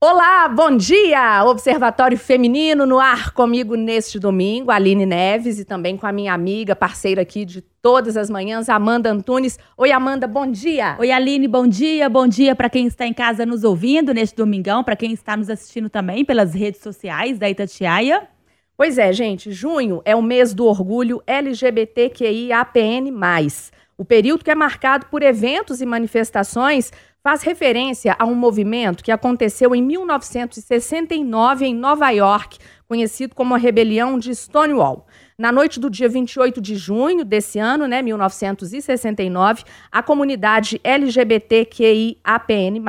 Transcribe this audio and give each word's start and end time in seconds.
Olá, 0.00 0.46
bom 0.46 0.76
dia! 0.76 1.44
Observatório 1.44 2.16
Feminino 2.16 2.86
no 2.86 3.00
ar 3.00 3.32
comigo 3.32 3.74
neste 3.74 4.16
domingo, 4.16 4.70
Aline 4.70 5.04
Neves, 5.04 5.58
e 5.58 5.64
também 5.64 5.96
com 5.96 6.06
a 6.06 6.12
minha 6.12 6.32
amiga, 6.32 6.76
parceira 6.76 7.22
aqui 7.22 7.44
de 7.44 7.60
todas 7.60 8.16
as 8.16 8.30
manhãs, 8.30 8.68
Amanda 8.68 9.10
Antunes. 9.10 9.58
Oi, 9.76 9.90
Amanda, 9.90 10.28
bom 10.28 10.46
dia! 10.46 10.94
Oi, 11.00 11.10
Aline, 11.10 11.48
bom 11.48 11.66
dia. 11.66 12.08
Bom 12.08 12.28
dia 12.28 12.54
para 12.54 12.70
quem 12.70 12.86
está 12.86 13.08
em 13.08 13.12
casa 13.12 13.44
nos 13.44 13.64
ouvindo 13.64 14.14
neste 14.14 14.36
domingão, 14.36 14.84
para 14.84 14.94
quem 14.94 15.12
está 15.12 15.36
nos 15.36 15.50
assistindo 15.50 15.90
também 15.90 16.24
pelas 16.24 16.54
redes 16.54 16.80
sociais 16.80 17.36
da 17.36 17.50
Itatiaia. 17.50 18.28
Pois 18.76 18.98
é, 18.98 19.12
gente, 19.12 19.50
junho 19.50 20.00
é 20.04 20.14
o 20.14 20.22
mês 20.22 20.54
do 20.54 20.64
orgulho 20.66 21.20
LGBTQIAPN+. 21.26 23.10
O 23.96 24.04
período 24.04 24.44
que 24.44 24.50
é 24.52 24.54
marcado 24.54 25.06
por 25.06 25.24
eventos 25.24 25.80
e 25.80 25.86
manifestações 25.86 26.92
faz 27.28 27.42
referência 27.42 28.16
a 28.18 28.24
um 28.24 28.34
movimento 28.34 29.04
que 29.04 29.12
aconteceu 29.12 29.74
em 29.74 29.82
1969 29.82 31.66
em 31.66 31.74
Nova 31.74 32.08
York, 32.08 32.56
conhecido 32.88 33.34
como 33.34 33.54
a 33.54 33.58
Rebelião 33.58 34.18
de 34.18 34.34
Stonewall. 34.34 35.06
Na 35.38 35.52
noite 35.52 35.78
do 35.78 35.90
dia 35.90 36.08
28 36.08 36.58
de 36.58 36.74
junho 36.74 37.26
desse 37.26 37.58
ano, 37.58 37.86
né, 37.86 38.00
1969, 38.00 39.62
a 39.92 40.02
comunidade 40.02 40.80
LGBTQIAPN+, 40.82 42.82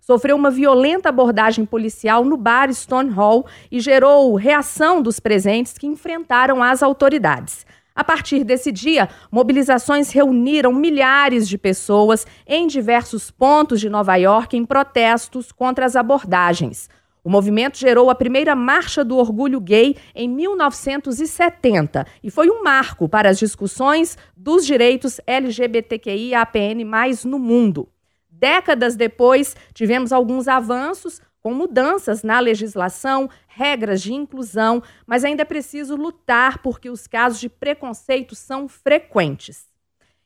sofreu 0.00 0.34
uma 0.34 0.50
violenta 0.50 1.10
abordagem 1.10 1.66
policial 1.66 2.24
no 2.24 2.38
bar 2.38 2.72
Stonewall 2.72 3.44
e 3.70 3.80
gerou 3.80 4.34
reação 4.34 5.02
dos 5.02 5.20
presentes 5.20 5.76
que 5.76 5.86
enfrentaram 5.86 6.62
as 6.62 6.82
autoridades. 6.82 7.66
A 7.94 8.02
partir 8.02 8.42
desse 8.42 8.72
dia, 8.72 9.08
mobilizações 9.30 10.10
reuniram 10.10 10.72
milhares 10.72 11.48
de 11.48 11.56
pessoas 11.56 12.26
em 12.44 12.66
diversos 12.66 13.30
pontos 13.30 13.80
de 13.80 13.88
Nova 13.88 14.16
York 14.16 14.56
em 14.56 14.64
protestos 14.64 15.52
contra 15.52 15.86
as 15.86 15.94
abordagens. 15.94 16.88
O 17.22 17.30
movimento 17.30 17.78
gerou 17.78 18.10
a 18.10 18.14
primeira 18.14 18.56
Marcha 18.56 19.04
do 19.04 19.16
Orgulho 19.16 19.60
Gay 19.60 19.96
em 20.12 20.28
1970 20.28 22.04
e 22.20 22.30
foi 22.32 22.50
um 22.50 22.64
marco 22.64 23.08
para 23.08 23.30
as 23.30 23.38
discussões 23.38 24.18
dos 24.36 24.66
direitos 24.66 25.20
LGBTQI-APN+, 25.24 26.84
no 27.24 27.38
mundo. 27.38 27.88
Décadas 28.28 28.96
depois, 28.96 29.56
tivemos 29.72 30.12
alguns 30.12 30.48
avanços, 30.48 31.22
com 31.44 31.52
mudanças 31.52 32.22
na 32.22 32.40
legislação, 32.40 33.28
regras 33.46 34.00
de 34.00 34.14
inclusão, 34.14 34.82
mas 35.06 35.26
ainda 35.26 35.42
é 35.42 35.44
preciso 35.44 35.94
lutar 35.94 36.62
porque 36.62 36.88
os 36.88 37.06
casos 37.06 37.38
de 37.38 37.50
preconceito 37.50 38.34
são 38.34 38.66
frequentes. 38.66 39.66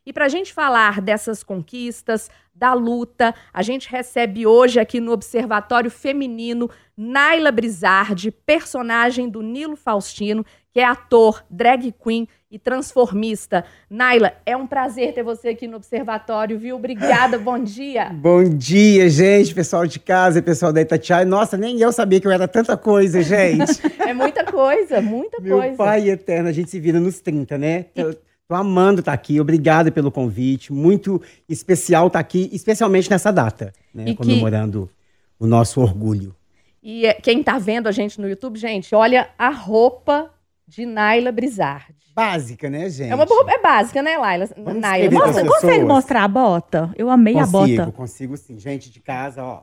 E 0.06 0.12
para 0.12 0.26
a 0.26 0.28
gente 0.28 0.54
falar 0.54 1.00
dessas 1.00 1.42
conquistas, 1.42 2.30
da 2.54 2.72
luta, 2.72 3.34
a 3.52 3.62
gente 3.62 3.88
recebe 3.90 4.46
hoje 4.46 4.78
aqui 4.78 5.00
no 5.00 5.10
Observatório 5.10 5.90
Feminino 5.90 6.70
Naila 6.96 7.50
Brizardi, 7.50 8.30
personagem 8.30 9.28
do 9.28 9.42
Nilo 9.42 9.76
Faustino, 9.76 10.46
que 10.78 10.82
é 10.82 10.84
ator, 10.84 11.44
drag 11.50 11.92
queen 11.92 12.28
e 12.48 12.56
transformista. 12.56 13.64
Naila, 13.90 14.34
é 14.46 14.56
um 14.56 14.64
prazer 14.64 15.12
ter 15.12 15.24
você 15.24 15.48
aqui 15.48 15.66
no 15.66 15.76
Observatório, 15.76 16.56
viu? 16.56 16.76
Obrigada, 16.76 17.36
bom 17.36 17.58
dia. 17.58 18.10
Bom 18.10 18.44
dia, 18.44 19.10
gente, 19.10 19.52
pessoal 19.52 19.88
de 19.88 19.98
casa, 19.98 20.40
pessoal 20.40 20.72
da 20.72 20.80
Itatiaia. 20.80 21.24
Nossa, 21.24 21.56
nem 21.56 21.80
eu 21.80 21.90
sabia 21.90 22.20
que 22.20 22.28
eu 22.28 22.30
era 22.30 22.46
tanta 22.46 22.76
coisa, 22.76 23.20
gente. 23.22 23.72
é 23.98 24.14
muita 24.14 24.44
coisa, 24.44 25.00
muita 25.00 25.40
Meu 25.40 25.56
coisa. 25.56 25.68
Meu 25.70 25.76
pai 25.76 26.10
eterno, 26.10 26.48
a 26.48 26.52
gente 26.52 26.70
se 26.70 26.78
vira 26.78 27.00
nos 27.00 27.18
30, 27.20 27.58
né? 27.58 27.86
Tô, 27.92 28.14
tô 28.46 28.54
amando 28.54 29.00
estar 29.00 29.10
tá 29.10 29.14
aqui, 29.16 29.40
obrigada 29.40 29.90
pelo 29.90 30.12
convite. 30.12 30.72
Muito 30.72 31.20
especial 31.48 32.06
estar 32.06 32.20
tá 32.20 32.20
aqui, 32.20 32.48
especialmente 32.52 33.10
nessa 33.10 33.32
data, 33.32 33.72
né? 33.92 34.14
Comemorando 34.14 34.88
que... 34.88 35.44
o 35.44 35.46
nosso 35.48 35.80
orgulho. 35.80 36.36
E 36.80 37.04
é, 37.04 37.14
quem 37.14 37.40
está 37.40 37.58
vendo 37.58 37.88
a 37.88 37.90
gente 37.90 38.20
no 38.20 38.28
YouTube, 38.28 38.56
gente, 38.56 38.94
olha 38.94 39.28
a 39.36 39.50
roupa 39.50 40.30
de 40.68 40.84
Naila 40.84 41.32
Brizardi. 41.32 41.96
Básica, 42.14 42.68
né, 42.68 42.90
gente? 42.90 43.10
É 43.10 43.14
uma 43.14 43.24
roupa 43.24 43.50
é 43.50 43.62
básica, 43.62 44.02
né, 44.02 44.18
Laila? 44.18 44.48
Vamos 44.56 44.80
Naila. 44.80 45.10
Mostra, 45.10 45.46
consegue 45.46 45.84
mostrar 45.84 46.24
a 46.24 46.28
bota? 46.28 46.92
Eu 46.96 47.08
amei 47.08 47.34
consigo, 47.34 47.56
a 47.56 47.60
bota. 47.60 47.92
Consigo, 47.92 47.92
consigo 47.92 48.36
sim. 48.36 48.58
Gente 48.58 48.90
de 48.90 49.00
casa, 49.00 49.42
ó. 49.42 49.62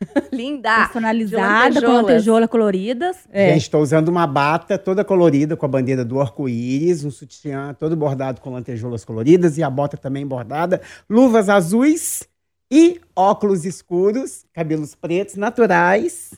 Linda! 0.32 0.76
Personalizada, 0.76 1.82
com 1.82 1.92
lantejoulas 1.92 2.48
coloridas. 2.48 3.18
É. 3.30 3.52
Gente, 3.52 3.62
estou 3.62 3.82
usando 3.82 4.08
uma 4.08 4.26
bata 4.26 4.78
toda 4.78 5.04
colorida 5.04 5.56
com 5.56 5.66
a 5.66 5.68
bandeira 5.68 6.04
do 6.04 6.20
arco-íris, 6.20 7.04
um 7.04 7.10
sutiã 7.10 7.74
todo 7.74 7.96
bordado 7.96 8.40
com 8.40 8.50
lantejoulas 8.50 9.04
coloridas 9.04 9.58
e 9.58 9.62
a 9.62 9.68
bota 9.68 9.96
também 9.96 10.26
bordada, 10.26 10.80
luvas 11.08 11.48
azuis 11.48 12.26
e 12.70 13.00
óculos 13.14 13.64
escuros, 13.64 14.46
cabelos 14.52 14.94
pretos, 14.94 15.36
naturais. 15.36 16.32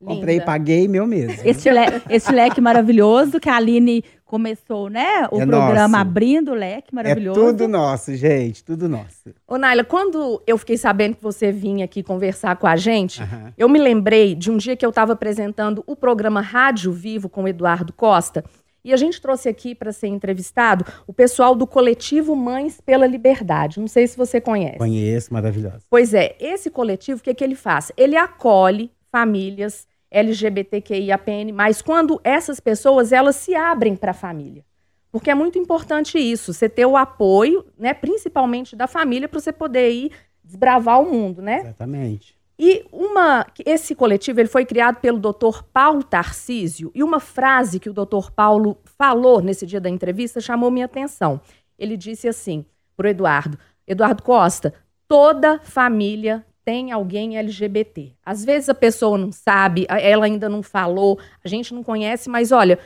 Linda. 0.00 0.14
Comprei 0.14 0.36
e 0.38 0.40
paguei 0.40 0.88
meu 0.88 1.06
mesmo. 1.06 1.42
Esse, 1.44 1.70
le 1.70 1.80
esse 2.08 2.32
leque 2.32 2.60
maravilhoso 2.60 3.38
que 3.38 3.50
a 3.50 3.56
Aline 3.56 4.02
começou, 4.24 4.88
né? 4.88 5.26
O 5.30 5.40
é 5.40 5.46
programa 5.46 5.88
nosso. 5.88 5.96
abrindo 5.96 6.52
o 6.52 6.54
leque 6.54 6.94
maravilhoso. 6.94 7.40
É 7.40 7.44
tudo 7.44 7.68
nosso, 7.68 8.14
gente, 8.14 8.64
tudo 8.64 8.88
nosso. 8.88 9.34
Ô, 9.46 9.58
Naila, 9.58 9.84
quando 9.84 10.40
eu 10.46 10.56
fiquei 10.56 10.78
sabendo 10.78 11.16
que 11.16 11.22
você 11.22 11.52
vinha 11.52 11.84
aqui 11.84 12.02
conversar 12.02 12.56
com 12.56 12.66
a 12.66 12.76
gente, 12.76 13.20
uhum. 13.20 13.52
eu 13.58 13.68
me 13.68 13.78
lembrei 13.78 14.34
de 14.34 14.50
um 14.50 14.56
dia 14.56 14.76
que 14.76 14.86
eu 14.86 14.90
estava 14.90 15.12
apresentando 15.12 15.82
o 15.86 15.94
programa 15.94 16.40
Rádio 16.40 16.92
Vivo 16.92 17.28
com 17.28 17.42
o 17.42 17.48
Eduardo 17.48 17.92
Costa. 17.92 18.44
E 18.82 18.94
a 18.94 18.96
gente 18.96 19.20
trouxe 19.20 19.48
aqui 19.48 19.74
para 19.74 19.92
ser 19.92 20.06
entrevistado 20.06 20.86
o 21.06 21.12
pessoal 21.12 21.54
do 21.54 21.66
coletivo 21.66 22.34
Mães 22.34 22.80
pela 22.80 23.06
Liberdade. 23.06 23.78
Não 23.78 23.88
sei 23.88 24.06
se 24.06 24.16
você 24.16 24.40
conhece. 24.40 24.78
Conheço, 24.78 25.30
maravilhoso. 25.34 25.80
Pois 25.90 26.14
é, 26.14 26.34
esse 26.40 26.70
coletivo, 26.70 27.20
o 27.20 27.22
que, 27.22 27.30
é 27.30 27.34
que 27.34 27.44
ele 27.44 27.54
faz? 27.54 27.92
Ele 27.96 28.16
acolhe 28.16 28.90
famílias 29.10 29.89
LGBTQIAPN+, 30.10 31.52
mas 31.52 31.80
quando 31.80 32.20
essas 32.24 32.58
pessoas 32.58 33.12
elas 33.12 33.36
se 33.36 33.54
abrem 33.54 33.94
para 33.94 34.10
a 34.10 34.14
família. 34.14 34.64
Porque 35.12 35.30
é 35.30 35.34
muito 35.34 35.58
importante 35.58 36.18
isso, 36.18 36.52
você 36.52 36.68
ter 36.68 36.86
o 36.86 36.96
apoio, 36.96 37.64
né, 37.78 37.92
principalmente 37.92 38.76
da 38.76 38.86
família, 38.86 39.28
para 39.28 39.40
você 39.40 39.52
poder 39.52 39.90
ir 39.90 40.12
desbravar 40.42 41.00
o 41.00 41.10
mundo, 41.10 41.42
né? 41.42 41.60
Exatamente. 41.60 42.38
E 42.58 42.84
uma, 42.92 43.46
esse 43.64 43.94
coletivo 43.94 44.38
ele 44.38 44.48
foi 44.48 44.66
criado 44.66 44.96
pelo 44.96 45.18
Dr. 45.18 45.62
Paulo 45.72 46.04
Tarcísio, 46.04 46.92
e 46.94 47.02
uma 47.02 47.18
frase 47.18 47.80
que 47.80 47.88
o 47.88 47.94
Dr. 47.94 48.30
Paulo 48.36 48.76
falou 48.84 49.40
nesse 49.40 49.66
dia 49.66 49.80
da 49.80 49.88
entrevista 49.88 50.40
chamou 50.40 50.70
minha 50.70 50.84
atenção. 50.84 51.40
Ele 51.78 51.96
disse 51.96 52.28
assim 52.28 52.64
para 52.96 53.06
o 53.06 53.10
Eduardo, 53.10 53.58
Eduardo 53.86 54.22
Costa, 54.22 54.74
toda 55.08 55.58
família 55.60 56.44
tem 56.70 56.92
alguém 56.92 57.36
LGBT. 57.36 58.12
Às 58.24 58.44
vezes 58.44 58.68
a 58.68 58.74
pessoa 58.74 59.18
não 59.18 59.32
sabe, 59.32 59.86
ela 59.88 60.24
ainda 60.24 60.48
não 60.48 60.62
falou, 60.62 61.18
a 61.44 61.48
gente 61.48 61.74
não 61.74 61.82
conhece, 61.82 62.30
mas 62.30 62.52
olha, 62.52 62.78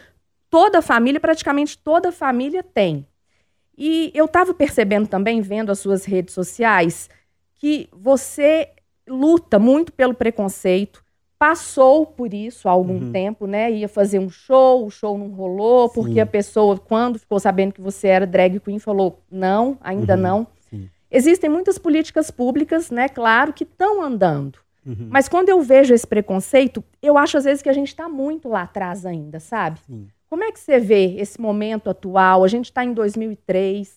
toda 0.49 0.81
família, 0.81 1.21
praticamente 1.21 1.77
toda 1.77 2.11
família 2.11 2.62
tem. 2.62 3.06
E 3.77 4.11
eu 4.15 4.25
estava 4.25 4.55
percebendo 4.55 5.06
também, 5.06 5.43
vendo 5.43 5.71
as 5.71 5.81
suas 5.81 6.06
redes 6.06 6.33
sociais, 6.33 7.11
que 7.56 7.87
você 7.93 8.71
luta 9.06 9.59
muito 9.59 9.93
pelo 9.93 10.15
preconceito, 10.15 11.05
passou 11.39 12.06
por 12.06 12.33
isso 12.33 12.71
há 12.71 12.73
algum 12.73 13.05
uhum. 13.05 13.12
tempo, 13.12 13.47
né? 13.47 13.71
Ia 13.71 13.89
fazer 13.89 14.19
um 14.19 14.31
show, 14.31 14.87
o 14.87 14.91
show 14.91 15.19
não 15.19 15.28
rolou, 15.28 15.89
Sim. 15.89 15.94
porque 15.94 16.21
a 16.21 16.27
pessoa, 16.27 16.78
quando 16.78 17.19
ficou 17.19 17.39
sabendo 17.39 17.75
que 17.75 17.83
você 17.83 18.09
era 18.09 18.27
drag 18.27 18.59
queen, 18.61 18.78
falou: 18.78 19.21
não, 19.31 19.77
ainda 19.83 20.15
uhum. 20.15 20.23
não. 20.23 20.54
Existem 21.15 21.49
muitas 21.49 21.79
políticas 21.79 22.29
públicas, 22.29 22.91
né, 22.91 23.09
claro, 23.09 23.53
que 23.53 23.63
estão 23.63 24.03
andando. 24.03 24.59
Uhum. 24.85 25.07
Mas 25.09 25.29
quando 25.29 25.49
eu 25.49 25.63
vejo 25.63 25.95
esse 25.95 26.05
preconceito, 26.05 26.83
eu 27.01 27.17
acho 27.17 27.39
às 27.39 27.45
vezes 27.45 27.63
que 27.63 27.69
a 27.69 27.73
gente 27.73 27.89
está 27.89 28.09
muito 28.09 28.49
lá 28.49 28.63
atrás 28.63 29.07
ainda, 29.07 29.39
sabe? 29.39 29.79
Sim. 29.87 30.09
Como 30.29 30.43
é 30.43 30.51
que 30.51 30.59
você 30.59 30.81
vê 30.81 31.15
esse 31.17 31.41
momento 31.41 31.89
atual? 31.89 32.43
A 32.43 32.49
gente 32.49 32.65
está 32.65 32.85
em 32.85 32.93
2003, 32.93 33.89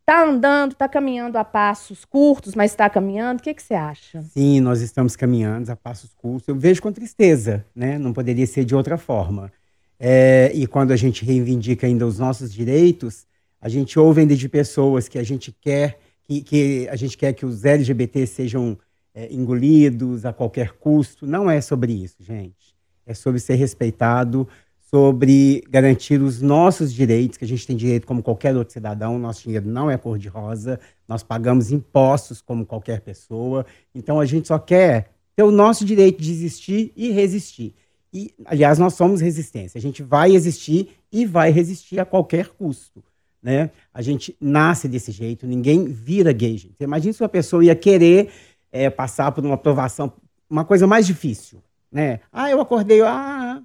está 0.00 0.22
andando, 0.22 0.72
está 0.72 0.86
caminhando 0.86 1.38
a 1.38 1.44
passos 1.44 2.04
curtos, 2.04 2.54
mas 2.54 2.72
está 2.72 2.90
caminhando. 2.90 3.40
O 3.40 3.42
que, 3.42 3.54
que 3.54 3.62
você 3.62 3.72
acha? 3.72 4.20
Sim, 4.20 4.60
nós 4.60 4.82
estamos 4.82 5.16
caminhando 5.16 5.70
a 5.70 5.76
passos 5.76 6.12
curtos. 6.12 6.46
Eu 6.46 6.56
vejo 6.56 6.82
com 6.82 6.92
tristeza, 6.92 7.64
né? 7.74 7.98
Não 7.98 8.12
poderia 8.12 8.46
ser 8.46 8.66
de 8.66 8.74
outra 8.74 8.98
forma. 8.98 9.50
É, 9.98 10.52
e 10.54 10.66
quando 10.66 10.92
a 10.92 10.96
gente 10.96 11.24
reivindica 11.24 11.86
ainda 11.86 12.06
os 12.06 12.18
nossos 12.18 12.52
direitos, 12.52 13.26
a 13.58 13.70
gente 13.70 13.98
ouve 13.98 14.20
ainda 14.20 14.36
de 14.36 14.46
pessoas 14.46 15.08
que 15.08 15.18
a 15.18 15.22
gente 15.22 15.50
quer 15.50 15.98
que, 16.26 16.40
que 16.42 16.88
a 16.88 16.96
gente 16.96 17.16
quer 17.16 17.32
que 17.32 17.46
os 17.46 17.64
LGBT 17.64 18.26
sejam 18.26 18.78
é, 19.14 19.32
engolidos 19.32 20.24
a 20.24 20.32
qualquer 20.32 20.72
custo. 20.72 21.26
Não 21.26 21.50
é 21.50 21.60
sobre 21.60 21.92
isso, 21.92 22.16
gente. 22.20 22.74
É 23.06 23.14
sobre 23.14 23.38
ser 23.38 23.54
respeitado, 23.54 24.48
sobre 24.90 25.62
garantir 25.68 26.20
os 26.20 26.40
nossos 26.40 26.92
direitos, 26.92 27.36
que 27.36 27.44
a 27.44 27.48
gente 27.48 27.66
tem 27.66 27.76
direito 27.76 28.06
como 28.06 28.22
qualquer 28.22 28.56
outro 28.56 28.72
cidadão. 28.72 29.18
Nosso 29.18 29.42
dinheiro 29.42 29.66
não 29.68 29.90
é 29.90 29.98
cor-de-rosa, 29.98 30.80
nós 31.06 31.22
pagamos 31.22 31.70
impostos 31.70 32.40
como 32.40 32.64
qualquer 32.64 33.00
pessoa. 33.00 33.66
Então 33.94 34.18
a 34.18 34.26
gente 34.26 34.48
só 34.48 34.58
quer 34.58 35.10
ter 35.36 35.42
o 35.42 35.50
nosso 35.50 35.84
direito 35.84 36.22
de 36.22 36.30
existir 36.30 36.92
e 36.96 37.10
resistir. 37.10 37.74
E, 38.12 38.32
aliás, 38.44 38.78
nós 38.78 38.94
somos 38.94 39.20
resistência. 39.20 39.76
A 39.76 39.80
gente 39.80 40.02
vai 40.02 40.32
existir 40.32 40.96
e 41.10 41.26
vai 41.26 41.50
resistir 41.50 41.98
a 41.98 42.04
qualquer 42.04 42.48
custo 42.50 43.02
né? 43.44 43.70
A 43.92 44.00
gente 44.00 44.34
nasce 44.40 44.88
desse 44.88 45.12
jeito, 45.12 45.46
ninguém 45.46 45.84
vira 45.84 46.32
gay, 46.32 46.56
gente. 46.56 46.74
Você 46.78 46.84
imagina 46.84 47.12
se 47.12 47.22
uma 47.22 47.28
pessoa 47.28 47.62
ia 47.62 47.76
querer 47.76 48.30
é, 48.72 48.88
passar 48.88 49.30
por 49.32 49.44
uma 49.44 49.54
aprovação, 49.54 50.10
uma 50.48 50.64
coisa 50.64 50.86
mais 50.86 51.06
difícil, 51.06 51.62
né? 51.92 52.20
Ah, 52.32 52.50
eu 52.50 52.58
acordei, 52.58 53.02
ah, 53.02 53.62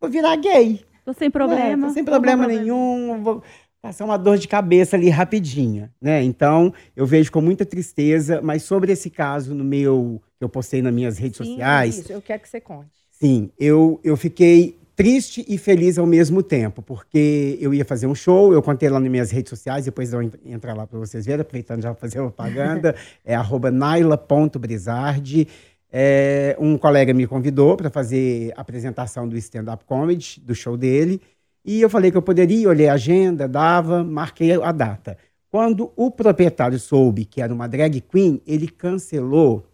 vou 0.00 0.08
virar 0.08 0.34
gay. 0.36 0.82
Tô 1.04 1.12
sem 1.12 1.30
problema. 1.30 1.84
É, 1.84 1.88
tô 1.88 1.92
sem 1.92 2.04
problema 2.04 2.46
nenhum, 2.46 3.22
vou 3.22 3.42
passar 3.82 4.06
uma 4.06 4.16
dor 4.16 4.38
de 4.38 4.48
cabeça 4.48 4.96
ali 4.96 5.10
rapidinha, 5.10 5.92
né? 6.00 6.22
Então, 6.22 6.72
eu 6.96 7.04
vejo 7.04 7.30
com 7.30 7.42
muita 7.42 7.66
tristeza, 7.66 8.40
mas 8.42 8.62
sobre 8.62 8.92
esse 8.92 9.10
caso 9.10 9.54
no 9.54 9.62
meu, 9.62 10.22
que 10.38 10.44
eu 10.44 10.48
postei 10.48 10.80
nas 10.80 10.92
minhas 10.92 11.18
redes 11.18 11.36
Sim, 11.36 11.44
sociais... 11.44 11.98
Isso, 11.98 12.12
eu 12.12 12.22
quero 12.22 12.40
que 12.40 12.48
você 12.48 12.62
conte. 12.62 12.88
Sim, 13.10 13.50
eu, 13.58 14.00
eu 14.02 14.16
fiquei 14.16 14.77
triste 14.98 15.44
e 15.46 15.56
feliz 15.56 15.96
ao 15.96 16.04
mesmo 16.04 16.42
tempo, 16.42 16.82
porque 16.82 17.56
eu 17.60 17.72
ia 17.72 17.84
fazer 17.84 18.08
um 18.08 18.16
show, 18.16 18.52
eu 18.52 18.60
contei 18.60 18.88
lá 18.88 18.98
nas 18.98 19.08
minhas 19.08 19.30
redes 19.30 19.50
sociais, 19.50 19.84
depois 19.84 20.12
eu 20.12 20.20
entrar 20.44 20.74
lá 20.74 20.88
para 20.88 20.98
vocês 20.98 21.24
verem, 21.24 21.42
aproveitando 21.42 21.82
já 21.82 21.94
fazer 21.94 22.18
propaganda, 22.18 22.96
é 23.24 23.32
arroba 23.32 23.70
naila.brizardi. 23.70 25.46
É, 25.92 26.56
um 26.58 26.76
colega 26.76 27.14
me 27.14 27.28
convidou 27.28 27.76
para 27.76 27.88
fazer 27.90 28.52
a 28.56 28.60
apresentação 28.60 29.28
do 29.28 29.36
stand-up 29.36 29.84
comedy, 29.84 30.42
do 30.44 30.52
show 30.52 30.76
dele, 30.76 31.22
e 31.64 31.80
eu 31.80 31.88
falei 31.88 32.10
que 32.10 32.16
eu 32.16 32.22
poderia, 32.22 32.68
olhei 32.68 32.88
a 32.88 32.94
agenda, 32.94 33.46
dava, 33.46 34.02
marquei 34.02 34.60
a 34.60 34.72
data. 34.72 35.16
Quando 35.48 35.92
o 35.94 36.10
proprietário 36.10 36.78
soube 36.80 37.24
que 37.24 37.40
era 37.40 37.54
uma 37.54 37.68
drag 37.68 38.00
queen, 38.00 38.42
ele 38.44 38.66
cancelou, 38.66 39.64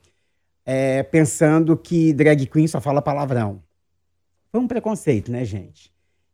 é, 0.67 1.03
pensando 1.03 1.75
que 1.79 2.13
drag 2.13 2.45
queen 2.45 2.69
só 2.69 2.79
fala 2.79 3.01
palavrão. 3.01 3.63
Foi 4.55 4.61
um 4.61 4.69
preconceito, 4.69 5.33
né, 5.33 5.45
gente? 5.45 5.91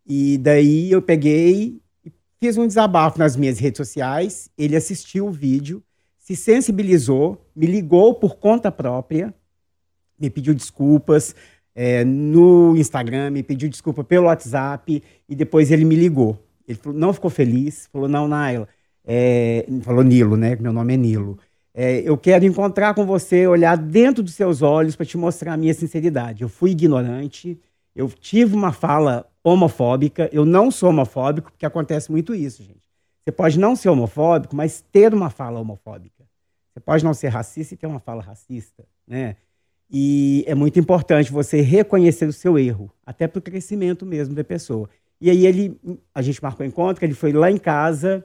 E 0.07 0.37
daí 0.37 0.93
eu 0.93 1.01
peguei 1.01 1.81
e 2.05 2.13
fiz 2.39 2.59
um 2.59 2.67
desabafo 2.67 3.19
nas 3.19 3.35
minhas 3.35 3.59
redes 3.59 3.79
sociais. 3.79 4.51
Ele 4.59 4.77
assistiu 4.77 5.29
o 5.29 5.31
vídeo, 5.31 5.83
se 6.19 6.37
sensibilizou, 6.37 7.43
me 7.57 7.65
ligou 7.65 8.15
por 8.15 8.37
conta 8.37 8.71
própria, 8.71 9.35
me 10.21 10.29
pediu 10.29 10.53
desculpas 10.53 11.35
é, 11.75 12.05
no 12.05 12.77
Instagram, 12.77 13.31
me 13.31 13.43
pediu 13.43 13.71
desculpa 13.71 14.05
pelo 14.05 14.27
WhatsApp 14.27 15.03
e 15.27 15.35
depois 15.35 15.71
ele 15.71 15.87
me 15.87 15.97
ligou. 15.97 16.39
Ele 16.69 16.77
falou, 16.77 16.99
não 16.99 17.15
ficou 17.15 17.31
feliz, 17.31 17.89
falou, 17.91 18.07
não, 18.07 18.29
Naila, 18.29 18.69
é, 19.03 19.65
falou 19.81 20.05
Nilo, 20.05 20.37
né? 20.37 20.59
Meu 20.61 20.75
nome 20.75 20.93
é 20.93 20.97
Nilo. 20.99 21.39
É, 21.73 22.03
eu 22.03 22.19
quero 22.19 22.45
encontrar 22.45 22.93
com 22.93 23.07
você, 23.07 23.47
olhar 23.47 23.79
dentro 23.79 24.23
dos 24.23 24.35
seus 24.35 24.61
olhos 24.61 24.95
para 24.95 25.07
te 25.07 25.17
mostrar 25.17 25.55
a 25.55 25.57
minha 25.57 25.73
sinceridade. 25.73 26.43
Eu 26.43 26.51
fui 26.51 26.73
ignorante, 26.73 27.59
eu 28.01 28.09
tive 28.09 28.57
uma 28.57 28.73
fala 28.73 29.27
homofóbica, 29.45 30.31
eu 30.33 30.47
não 30.47 30.71
sou 30.71 30.89
homofóbico, 30.89 31.51
porque 31.51 31.67
acontece 31.67 32.11
muito 32.11 32.35
isso, 32.35 32.63
gente. 32.63 32.81
Você 33.23 33.31
pode 33.31 33.59
não 33.59 33.77
ser 33.77 33.91
homofóbico, 33.91 34.57
mas 34.57 34.83
ter 34.91 35.13
uma 35.13 35.29
fala 35.29 35.61
homofóbica. 35.61 36.25
Você 36.73 36.81
pode 36.81 37.05
não 37.05 37.13
ser 37.13 37.29
racista 37.29 37.75
e 37.75 37.77
ter 37.77 37.87
uma 37.87 38.01
fala 38.01 38.23
racista, 38.23 38.87
né? 39.07 39.37
E 39.91 40.45
é 40.47 40.55
muito 40.55 40.81
importante 40.81 41.31
você 41.31 41.61
reconhecer 41.61 42.25
o 42.27 42.33
seu 42.33 42.59
erro, 42.59 42.91
até 43.05 43.29
para 43.29 43.39
o 43.39 43.43
crescimento 43.43 44.07
mesmo 44.07 44.35
da 44.35 44.45
pessoa. 44.45 44.89
E 45.21 45.29
aí 45.29 45.45
ele, 45.47 45.79
a 46.15 46.23
gente 46.23 46.43
marcou 46.43 46.65
encontro, 46.65 47.05
ele 47.05 47.13
foi 47.13 47.33
lá 47.33 47.51
em 47.51 47.59
casa 47.59 48.25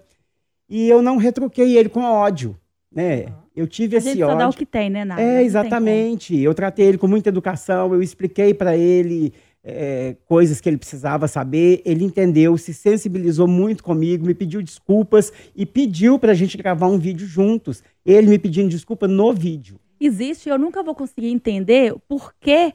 e 0.69 0.87
eu 0.87 1.01
não 1.01 1.17
retruquei 1.17 1.77
ele 1.77 1.89
com 1.89 2.01
ódio, 2.01 2.57
né? 2.89 3.25
Eu 3.53 3.67
tive 3.67 3.97
A 3.97 3.99
esse 3.99 4.09
gente 4.09 4.19
só 4.19 4.27
ódio. 4.27 4.37
dá 4.37 4.47
o 4.49 4.53
que 4.53 4.65
tem, 4.65 4.89
né, 4.89 5.03
Nada? 5.03 5.21
É, 5.21 5.43
exatamente. 5.43 6.39
Eu 6.39 6.53
tratei 6.53 6.85
ele 6.85 6.97
com 6.97 7.07
muita 7.07 7.27
educação, 7.27 7.93
eu 7.93 8.01
expliquei 8.01 8.53
para 8.53 8.77
ele 8.77 9.33
é, 9.65 10.15
coisas 10.25 10.61
que 10.61 10.69
ele 10.69 10.77
precisava 10.77 11.27
saber. 11.27 11.81
Ele 11.83 12.05
entendeu, 12.05 12.55
se 12.57 12.73
sensibilizou 12.73 13.47
muito 13.47 13.83
comigo, 13.83 14.25
me 14.25 14.35
pediu 14.35 14.61
desculpas 14.61 15.33
e 15.55 15.65
pediu 15.65 16.19
para 16.19 16.31
a 16.31 16.35
gente 16.35 16.55
gravar 16.55 16.87
um 16.87 16.99
vídeo 16.99 17.25
juntos. 17.25 17.83
Ele 18.05 18.27
me 18.27 18.37
pedindo 18.37 18.69
desculpa 18.69 19.07
no 19.07 19.33
vídeo. 19.33 19.79
Existe, 19.99 20.47
eu 20.47 20.59
nunca 20.59 20.83
vou 20.83 20.93
conseguir 20.93 21.29
entender 21.29 21.95
por 22.07 22.33
que 22.39 22.73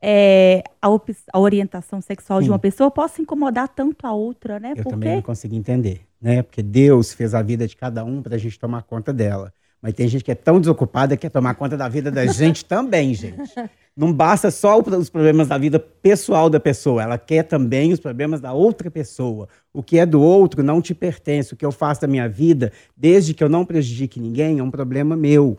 é, 0.00 0.64
a, 0.80 0.88
a 1.32 1.38
orientação 1.38 2.00
sexual 2.00 2.40
de 2.40 2.46
Sim. 2.46 2.50
uma 2.50 2.58
pessoa 2.58 2.90
possa 2.90 3.22
incomodar 3.22 3.68
tanto 3.68 4.04
a 4.04 4.12
outra, 4.12 4.58
né? 4.58 4.74
Eu 4.76 4.84
também 4.84 5.14
não 5.14 5.22
consegui 5.22 5.54
entender, 5.54 6.00
né? 6.20 6.42
Porque 6.42 6.60
Deus 6.60 7.12
fez 7.12 7.34
a 7.34 7.42
vida 7.42 7.68
de 7.68 7.76
cada 7.76 8.04
um 8.04 8.20
para 8.20 8.34
a 8.34 8.38
gente 8.38 8.58
tomar 8.58 8.82
conta 8.82 9.12
dela. 9.12 9.52
Mas 9.80 9.94
tem 9.94 10.08
gente 10.08 10.24
que 10.24 10.32
é 10.32 10.34
tão 10.34 10.58
desocupada 10.60 11.16
que 11.16 11.22
quer 11.22 11.30
tomar 11.30 11.54
conta 11.54 11.76
da 11.76 11.88
vida 11.88 12.10
da 12.10 12.26
gente 12.26 12.64
também, 12.64 13.14
gente. 13.14 13.52
Não 13.94 14.10
basta 14.10 14.50
só 14.50 14.80
os 14.80 15.10
problemas 15.10 15.48
da 15.48 15.58
vida 15.58 15.78
pessoal 15.78 16.48
da 16.48 16.58
pessoa, 16.58 17.02
ela 17.02 17.18
quer 17.18 17.42
também 17.42 17.92
os 17.92 18.00
problemas 18.00 18.40
da 18.40 18.52
outra 18.52 18.90
pessoa. 18.90 19.48
O 19.72 19.82
que 19.82 19.98
é 19.98 20.06
do 20.06 20.20
outro 20.20 20.62
não 20.62 20.80
te 20.80 20.94
pertence. 20.94 21.52
O 21.52 21.56
que 21.56 21.64
eu 21.64 21.72
faço 21.72 22.00
da 22.00 22.06
minha 22.06 22.26
vida, 22.26 22.72
desde 22.96 23.34
que 23.34 23.44
eu 23.44 23.50
não 23.50 23.66
prejudique 23.66 24.18
ninguém, 24.18 24.58
é 24.58 24.62
um 24.62 24.70
problema 24.70 25.14
meu. 25.14 25.58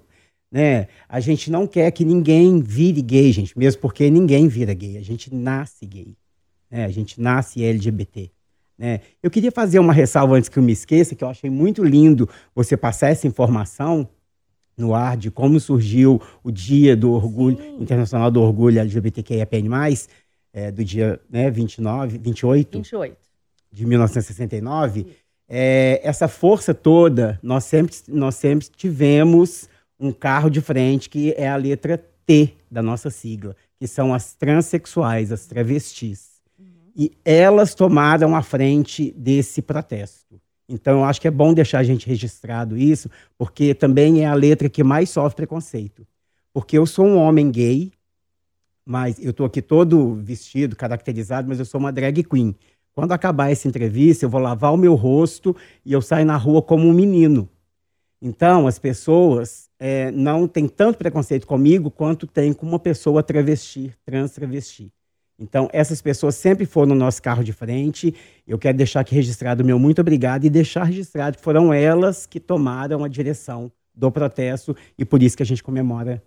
Né? 0.52 0.88
A 1.08 1.20
gente 1.20 1.52
não 1.52 1.68
quer 1.68 1.92
que 1.92 2.04
ninguém 2.04 2.60
vire 2.60 3.02
gay, 3.02 3.32
gente, 3.32 3.58
mesmo 3.58 3.82
porque 3.82 4.10
ninguém 4.10 4.48
vira 4.48 4.74
gay. 4.74 4.98
A 4.98 5.02
gente 5.02 5.34
nasce 5.34 5.86
gay. 5.86 6.16
né? 6.72 6.86
A 6.86 6.90
gente 6.90 7.22
nasce 7.22 7.64
LGBT. 7.64 8.32
né? 8.78 9.02
Eu 9.22 9.30
queria 9.30 9.52
fazer 9.52 9.78
uma 9.78 9.94
ressalva 9.94 10.36
antes 10.36 10.50
que 10.50 10.58
eu 10.58 10.64
me 10.64 10.72
esqueça, 10.72 11.16
que 11.16 11.24
eu 11.24 11.30
achei 11.30 11.50
muito 11.50 11.84
lindo 11.84 12.28
você 12.56 12.76
passar 12.76 13.10
essa 13.10 13.28
informação 13.28 14.08
no 14.78 14.94
ar 14.94 15.18
de 15.18 15.30
como 15.30 15.60
surgiu 15.60 16.22
o 16.44 16.52
dia 16.52 16.96
do 16.96 17.12
orgulho 17.12 17.58
Sim. 17.58 17.78
internacional 17.82 18.32
do 18.32 18.42
orgulho 18.42 18.80
LGBTQIAPN+, 18.80 19.70
é, 20.52 20.72
do 20.72 20.84
dia 20.84 21.20
né, 21.30 21.50
29, 21.50 22.18
28 22.18 22.78
28. 22.78 23.18
de 23.72 23.86
1969, 23.86 25.08
é, 25.48 26.00
essa 26.04 26.28
força 26.28 26.74
toda, 26.74 27.40
nós 27.44 27.64
sempre, 27.66 27.96
nós 28.08 28.36
sempre 28.36 28.68
tivemos 28.76 29.70
um 30.00 30.12
carro 30.12 30.50
de 30.50 30.62
frente 30.62 31.10
que 31.10 31.34
é 31.38 31.48
a 31.48 31.56
letra 31.56 31.98
T 32.26 32.54
da 32.70 32.82
nossa 32.82 33.10
sigla, 33.10 33.56
que 33.80 33.88
são 33.88 34.14
as 34.14 34.34
transexuais, 34.34 35.32
as 35.32 35.46
travestis. 35.46 36.34
E 36.96 37.12
elas 37.26 37.74
tomaram 37.74 38.36
a 38.36 38.42
frente 38.42 39.12
desse 39.18 39.62
protesto. 39.62 40.40
Então, 40.68 41.00
eu 41.00 41.04
acho 41.04 41.20
que 41.20 41.28
é 41.28 41.32
bom 41.32 41.54
deixar 41.54 41.80
a 41.80 41.84
gente 41.84 42.08
registrado 42.08 42.78
isso, 42.78 43.10
porque 43.38 43.74
também 43.74 44.24
é 44.24 44.26
a 44.26 44.34
letra 44.34 44.70
que 44.70 44.84
mais 44.84 45.10
sofre 45.10 45.36
preconceito. 45.36 46.08
Porque 46.54 46.78
eu 46.78 46.86
sou 46.86 47.06
um 47.06 47.18
homem 47.18 47.52
gay, 47.52 47.92
mas 48.86 49.24
eu 49.24 49.32
estou 49.32 49.46
aqui 49.46 49.62
todo 49.62 50.16
vestido, 50.16 50.76
caracterizado, 50.76 51.48
mas 51.48 51.60
eu 51.60 51.66
sou 51.66 51.80
uma 51.80 51.92
drag 51.92 52.24
queen. 52.24 52.56
Quando 52.94 53.12
acabar 53.12 53.52
essa 53.52 53.68
entrevista, 53.68 54.26
eu 54.26 54.30
vou 54.30 54.40
lavar 54.40 54.74
o 54.74 54.78
meu 54.78 54.94
rosto 54.94 55.56
e 55.86 55.92
eu 55.92 56.02
saio 56.02 56.26
na 56.26 56.38
rua 56.38 56.62
como 56.62 56.88
um 56.88 56.94
menino. 56.94 57.50
Então, 58.22 58.68
as 58.68 58.80
pessoas 58.80 59.70
eh, 59.80 60.12
não 60.12 60.48
têm 60.48 60.68
tanto 60.68 60.98
preconceito 60.98 61.46
comigo 61.46 61.92
quanto 61.92 62.26
tem 62.26 62.54
com 62.54 62.66
uma 62.66 62.80
pessoa 62.80 63.22
travesti, 63.22 63.94
trans 64.06 64.32
travesti. 64.32 64.94
Então, 65.40 65.68
essas 65.74 66.02
pessoas 66.02 66.36
sempre 66.36 66.66
foram 66.66 66.90
no 66.90 66.96
nosso 66.96 67.22
carro 67.22 67.44
de 67.44 67.52
frente. 67.52 68.14
Eu 68.48 68.58
quero 68.60 68.78
deixar 68.78 69.00
aqui 69.02 69.16
registrado 69.16 69.64
o 69.64 69.66
meu 69.66 69.80
muito 69.80 70.00
obrigado 70.00 70.46
e 70.46 70.50
deixar 70.50 70.84
registrado 70.84 71.38
que 71.38 71.44
foram 71.44 71.74
elas 71.74 72.26
que 72.26 72.40
tomaram 72.40 73.04
a 73.04 73.08
direção 73.08 73.72
do 73.96 74.12
protesto 74.12 74.76
e 74.98 75.04
por 75.06 75.22
isso 75.22 75.36
que 75.38 75.44
a 75.44 75.46
gente 75.46 75.64
comemora 75.64 76.24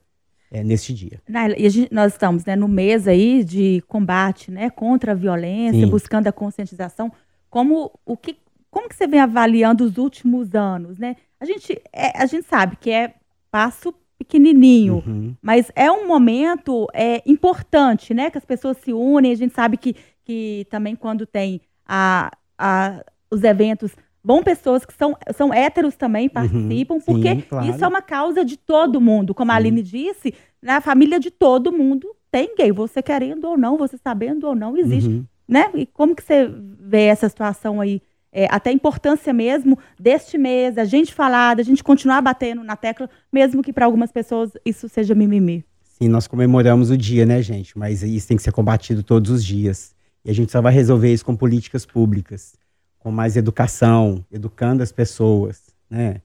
eh, 0.51 0.63
neste 0.63 0.93
dia. 0.95 1.21
Naila, 1.29 1.55
e 1.59 1.69
gente- 1.71 1.93
nós 1.93 2.13
estamos 2.13 2.45
né, 2.45 2.55
no 2.57 2.69
mês 2.69 3.09
aí 3.09 3.43
de 3.45 3.83
combate 3.89 4.51
né, 4.51 4.71
contra 4.71 5.13
a 5.13 5.15
violência, 5.15 5.81
Sim. 5.85 5.91
buscando 5.91 6.27
a 6.29 6.33
conscientização. 6.33 7.13
Como, 7.51 7.91
o 8.05 8.17
que, 8.17 8.37
como 8.71 8.89
que 8.89 8.95
você 8.97 9.07
vem 9.07 9.21
avaliando 9.21 9.85
os 9.85 9.99
últimos 9.99 10.55
anos? 10.55 10.99
Né? 10.99 11.17
A, 11.41 11.45
gente, 11.45 11.81
é- 11.93 12.17
a 12.21 12.27
gente 12.27 12.47
sabe 12.47 12.77
que 12.77 12.91
é 12.91 13.15
passo 13.51 13.93
pequenininho, 14.19 15.03
Uhum. 15.07 15.35
mas 15.43 15.71
é 15.75 15.91
um 15.91 16.07
momento 16.07 16.87
é, 16.93 17.23
importante, 17.27 18.13
né? 18.15 18.31
Que 18.31 18.39
as 18.39 18.45
pessoas 18.45 18.77
se 18.79 18.93
unem. 18.93 19.33
A 19.33 19.37
gente 19.37 19.55
sabe 19.55 19.77
que, 19.77 19.95
que 20.25 20.67
também 20.71 20.97
quando 20.97 21.27
tem 21.27 21.61
a, 21.87 22.31
a, 22.59 23.05
os 23.31 23.43
eventos, 23.45 23.93
vão 24.25 24.43
pessoas 24.43 24.85
que 24.85 24.93
são, 24.95 25.15
são 25.35 25.53
héteros 25.55 25.95
também 25.97 26.29
participam, 26.29 26.95
Uhum. 26.95 27.01
Sim, 27.01 27.13
porque 27.13 27.43
claro. 27.43 27.67
isso 27.71 27.85
é 27.85 27.89
uma 27.89 28.03
causa 28.03 28.45
de 28.45 28.57
todo 28.57 29.01
mundo. 29.01 29.35
Como 29.35 29.51
a 29.53 29.55
Sim. 29.55 29.59
Aline 29.61 29.83
disse, 29.83 30.35
na 30.61 30.81
família 30.81 31.21
de 31.21 31.31
todo 31.31 31.73
mundo 31.73 32.09
tem 32.31 32.55
gay. 32.57 32.73
Você 32.73 33.03
querendo 33.03 33.45
ou 33.45 33.57
não, 33.57 33.77
você 33.77 33.97
sabendo 33.97 34.47
ou 34.49 34.55
não, 34.55 34.77
existe. 34.77 35.09
Uhum. 35.11 35.25
Né? 35.49 35.71
E 35.75 35.87
como 35.87 36.17
que 36.17 36.23
você 36.25 36.51
vê 36.81 37.03
essa 37.05 37.29
situação 37.29 37.81
aí? 37.81 38.03
É, 38.39 38.47
até 38.51 38.69
a 38.69 38.73
importância 38.75 39.33
mesmo 39.33 39.79
deste 39.99 40.37
mês, 40.37 40.77
a 40.77 40.85
gente 40.85 41.15
falar, 41.15 41.59
a 41.59 41.63
gente 41.63 41.83
continuar 41.83 42.21
batendo 42.21 42.63
na 42.63 42.77
tecla, 42.77 43.09
mesmo 43.33 43.63
que 43.63 43.73
para 43.73 43.87
algumas 43.87 44.13
pessoas 44.13 44.51
isso 44.63 44.91
seja 44.91 45.15
mimimi. 45.15 45.65
Sim, 45.83 46.09
nós 46.09 46.27
comemoramos 46.27 46.91
o 46.91 46.99
dia, 46.99 47.25
né, 47.25 47.41
gente? 47.41 47.79
Mas 47.79 48.03
isso 48.03 48.29
tem 48.29 48.37
que 48.37 48.43
ser 48.43 48.53
combatido 48.53 49.03
todos 49.03 49.31
os 49.31 49.43
dias. 49.43 49.95
E 50.23 50.31
a 50.31 50.35
gente 50.35 50.53
só 50.53 50.61
vai 50.61 50.71
resolver 50.71 51.11
isso 51.11 51.25
com 51.25 51.35
políticas 51.35 51.87
públicas, 51.87 52.53
com 52.99 53.11
mais 53.11 53.39
educação, 53.39 54.23
educando 54.31 54.83
as 54.83 54.93
pessoas, 54.93 55.63
né? 55.89 56.21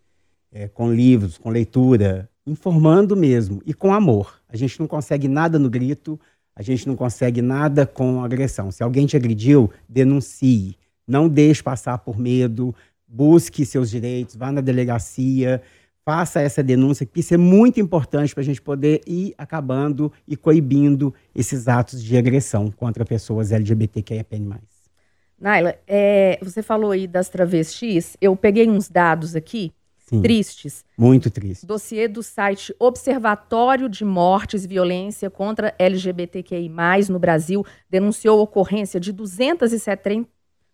É, 0.52 0.68
com 0.68 0.94
livros, 0.94 1.38
com 1.38 1.50
leitura, 1.50 2.30
informando 2.46 3.16
mesmo 3.16 3.62
e 3.66 3.74
com 3.74 3.94
amor. 3.94 4.38
A 4.50 4.58
gente 4.58 4.78
não 4.82 4.86
consegue 4.86 5.30
nada 5.30 5.58
no 5.58 5.70
grito, 5.70 6.20
a 6.54 6.62
gente 6.62 6.86
não 6.90 6.98
consegue 6.98 7.42
nada 7.42 7.86
com 7.86 8.22
agressão. 8.22 8.70
Se 8.70 8.84
alguém 8.84 9.06
te 9.06 9.16
agrediu, 9.16 9.72
denuncie. 9.88 10.76
Não 11.12 11.28
deixe 11.28 11.62
passar 11.62 11.98
por 11.98 12.18
medo, 12.18 12.74
busque 13.06 13.66
seus 13.66 13.90
direitos, 13.90 14.38
vá 14.38 14.50
na 14.50 14.62
delegacia, 14.62 15.62
faça 16.06 16.40
essa 16.40 16.64
denúncia, 16.64 17.06
que 17.06 17.20
isso 17.20 17.34
é 17.34 17.38
muito 17.38 17.82
importante 17.82 18.34
para 18.34 18.42
a 18.42 18.46
gente 18.46 18.62
poder 18.62 19.02
ir 19.06 19.34
acabando 19.38 20.10
e 20.26 20.38
coibindo 20.38 21.14
esses 21.36 21.68
atos 21.68 22.02
de 22.02 22.16
agressão 22.18 22.72
contra 22.72 23.04
pessoas 23.04 23.52
LGBTQIA+. 23.52 24.26
Naila, 25.38 25.76
é, 25.86 26.40
você 26.42 26.64
falou 26.64 26.92
aí 26.92 27.08
das 27.08 27.28
travestis, 27.28 28.16
eu 28.22 28.34
peguei 28.34 28.70
uns 28.70 28.88
dados 28.88 29.36
aqui, 29.36 29.74
Sim, 29.98 30.22
tristes. 30.22 30.86
Muito 30.98 31.30
tristes. 31.30 31.66
Dossiê 31.66 32.08
do 32.08 32.24
site 32.24 32.74
Observatório 32.80 33.90
de 33.90 34.06
Mortes 34.06 34.64
e 34.64 34.68
Violência 34.68 35.30
contra 35.30 35.76
LGBTQI+, 35.78 36.70
no 37.10 37.20
Brasil, 37.20 37.66
denunciou 37.90 38.40
ocorrência 38.40 38.98
de 38.98 39.12
270, 39.12 40.30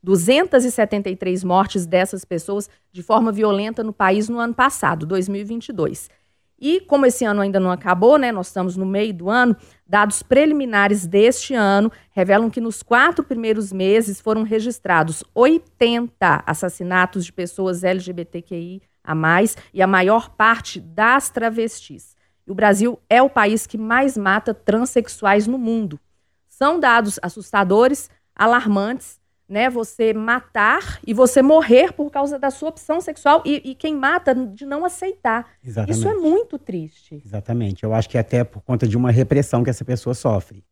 273 0.08 1.44
mortes 1.44 1.86
dessas 1.86 2.24
pessoas 2.24 2.70
de 2.94 3.04
forma 3.04 3.30
violenta 3.30 3.84
no 3.84 3.92
país 3.92 4.30
no 4.30 4.40
ano 4.40 4.54
passado, 4.54 5.06
2022. 5.06 6.10
E 6.58 6.80
como 6.80 7.06
esse 7.06 7.26
ano 7.26 7.42
ainda 7.42 7.60
não 7.60 7.70
acabou, 7.70 8.18
né, 8.18 8.32
nós 8.32 8.48
estamos 8.48 8.78
no 8.78 8.86
meio 8.86 9.14
do 9.14 9.30
ano, 9.30 9.54
dados 9.86 10.24
preliminares 10.24 11.06
deste 11.06 11.54
ano 11.54 11.92
revelam 12.12 12.50
que 12.50 12.62
nos 12.62 12.82
quatro 12.82 13.22
primeiros 13.22 13.74
meses 13.74 14.22
foram 14.22 14.44
registrados 14.44 15.26
80 15.36 16.42
assassinatos 16.48 17.26
de 17.26 17.34
pessoas 17.34 17.84
LGBTQI 17.84 18.82
a 19.04 19.14
mais 19.14 19.58
e 19.74 19.82
a 19.82 19.88
maior 19.88 20.30
parte 20.30 20.80
das 20.80 21.30
travestis. 21.30 22.16
E 22.48 22.52
o 22.52 22.56
Brasil 22.56 22.98
é 23.10 23.22
o 23.22 23.30
país 23.30 23.68
que 23.68 23.78
mais 23.78 24.18
mata 24.18 24.54
transexuais 24.54 25.48
no 25.48 25.58
mundo. 25.58 26.00
São 26.48 26.80
dados 26.80 27.20
assustadores, 27.22 28.10
alarmantes 28.34 29.20
né, 29.48 29.70
você 29.70 30.14
matar 30.14 31.00
e 31.06 31.14
você 31.14 31.42
morrer 31.42 31.94
por 31.94 32.12
causa 32.12 32.38
da 32.38 32.52
sua 32.52 32.70
opção 32.70 33.00
sexual 33.00 33.42
e, 33.46 33.72
e, 33.72 33.76
quem 33.76 33.96
mata 33.96 34.36
de 34.36 34.66
não 34.66 34.84
aceitar. 34.84 35.48
Exatamente. 35.64 35.98
Isso 35.98 36.08
é 36.08 36.14
muito 36.14 36.60
triste. 36.60 37.22
Exatamente. 37.26 37.84
Eu 37.84 37.94
acho 37.94 38.10
que 38.10 38.18
até 38.18 38.44
por 38.44 38.62
conta 38.62 38.88
de 38.88 38.98
uma 38.98 39.10
repressão 39.10 39.64
que 39.64 39.70
essa 39.70 39.86
pessoa 39.86 40.14
sofre. 40.14 40.64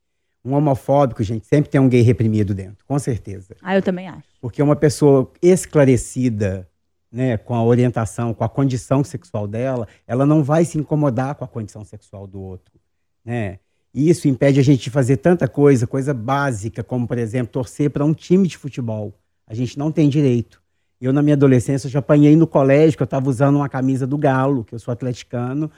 Um 0.44 0.54
homofóbico, 0.54 1.24
gente, 1.24 1.48
sempre 1.48 1.72
tem 1.72 1.82
um 1.82 1.90
gay 1.90 2.02
reprimido 2.02 2.54
dentro, 2.54 2.86
com 2.86 3.00
certeza. 3.00 3.56
Ah, 3.64 3.76
eu 3.76 3.82
também 3.82 4.08
acho. 4.08 4.28
Porque 4.40 4.62
uma 4.62 4.76
pessoa 4.76 5.32
esclarecida, 5.42 6.70
né, 7.12 7.36
com 7.38 7.56
a 7.56 7.64
orientação, 7.64 8.32
com 8.32 8.44
a 8.44 8.50
condição 8.50 9.04
sexual 9.04 9.48
dela, 9.48 9.88
ela 10.06 10.24
não 10.24 10.44
vai 10.44 10.64
se 10.64 10.78
incomodar 10.78 11.34
com 11.34 11.44
a 11.44 11.48
condição 11.48 11.84
sexual 11.84 12.28
do 12.28 12.40
outro, 12.40 12.80
né? 13.24 13.60
E 13.96 14.10
isso 14.10 14.28
impede 14.28 14.60
a 14.60 14.64
gente 14.64 14.84
de 14.84 14.90
fazer 14.90 15.16
tanta 15.16 15.48
coisa, 15.48 15.88
coisa 15.88 16.14
básica, 16.14 16.84
como, 16.84 17.08
por 17.08 17.18
exemplo, 17.18 17.54
torcer 17.54 17.90
para 17.90 18.04
um 18.04 18.14
time 18.14 18.46
de 18.46 18.58
futebol. 18.58 19.14
A 19.48 19.54
gente 19.54 19.80
não 19.80 19.90
tem 19.90 20.10
direito. 20.10 20.62
Eu, 21.00 21.14
na 21.14 21.22
minha 21.22 21.34
adolescência, 21.34 21.90
já 21.90 22.00
apanhei 22.00 22.36
no 22.36 22.46
colégio, 22.46 22.98
que 22.98 23.04
eu 23.04 23.06
estava 23.06 23.30
usando 23.30 23.56
uma 23.56 23.70
camisa 23.70 24.06
do 24.06 24.18
Galo, 24.18 24.66
que 24.66 24.76
eu 24.76 24.80
sou 24.80 24.92
atleticano. 24.92 25.72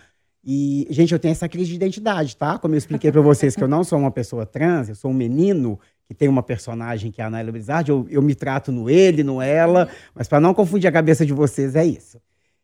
E, 0.43 0.87
gente, 0.89 1.13
eu 1.13 1.19
tenho 1.19 1.31
essa 1.31 1.47
crise 1.47 1.69
de 1.69 1.75
identidade, 1.75 2.35
tá? 2.35 2.57
Como 2.57 2.73
eu 2.73 2.79
expliquei 2.79 3.11
para 3.11 3.21
vocês 3.21 3.55
que 3.55 3.63
eu 3.63 3.67
não 3.67 3.83
sou 3.83 3.99
uma 3.99 4.09
pessoa 4.09 4.47
trans, 4.47 4.89
eu 4.89 4.95
sou 4.95 5.11
um 5.11 5.13
menino 5.13 5.79
que 6.07 6.15
tem 6.15 6.27
uma 6.27 6.41
personagem 6.41 7.11
que 7.11 7.21
é 7.21 7.25
a 7.25 7.29
Naila 7.29 7.51
Brizard, 7.51 7.91
eu, 7.91 8.07
eu 8.09 8.21
me 8.23 8.33
trato 8.33 8.71
no 8.71 8.89
ele, 8.89 9.23
no 9.23 9.39
ela, 9.39 9.89
mas 10.15 10.27
para 10.27 10.39
não 10.39 10.55
confundir 10.55 10.89
a 10.89 10.91
cabeça 10.91 11.23
de 11.23 11.33
vocês, 11.33 11.75
é 11.75 11.85
isso. 11.85 12.19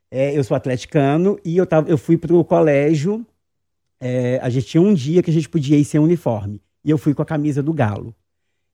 É, 0.10 0.36
eu 0.36 0.44
sou 0.44 0.58
atleticano 0.58 1.38
e 1.46 1.58
eu, 1.58 1.68
tava, 1.68 1.88
eu 1.90 1.98
fui 1.98 2.18
para 2.18 2.34
o 2.34 2.44
colégio 2.44 3.24
é, 4.06 4.38
a 4.42 4.50
gente 4.50 4.68
tinha 4.68 4.82
um 4.82 4.94
dia 4.94 5.24
que 5.24 5.30
a 5.30 5.34
gente 5.34 5.48
podia 5.48 5.78
ir 5.78 5.86
sem 5.86 5.98
uniforme. 5.98 6.62
E 6.84 6.90
eu 6.90 6.98
fui 6.98 7.14
com 7.14 7.22
a 7.22 7.26
camisa 7.26 7.64
do 7.64 7.72
Galo. 7.72 8.14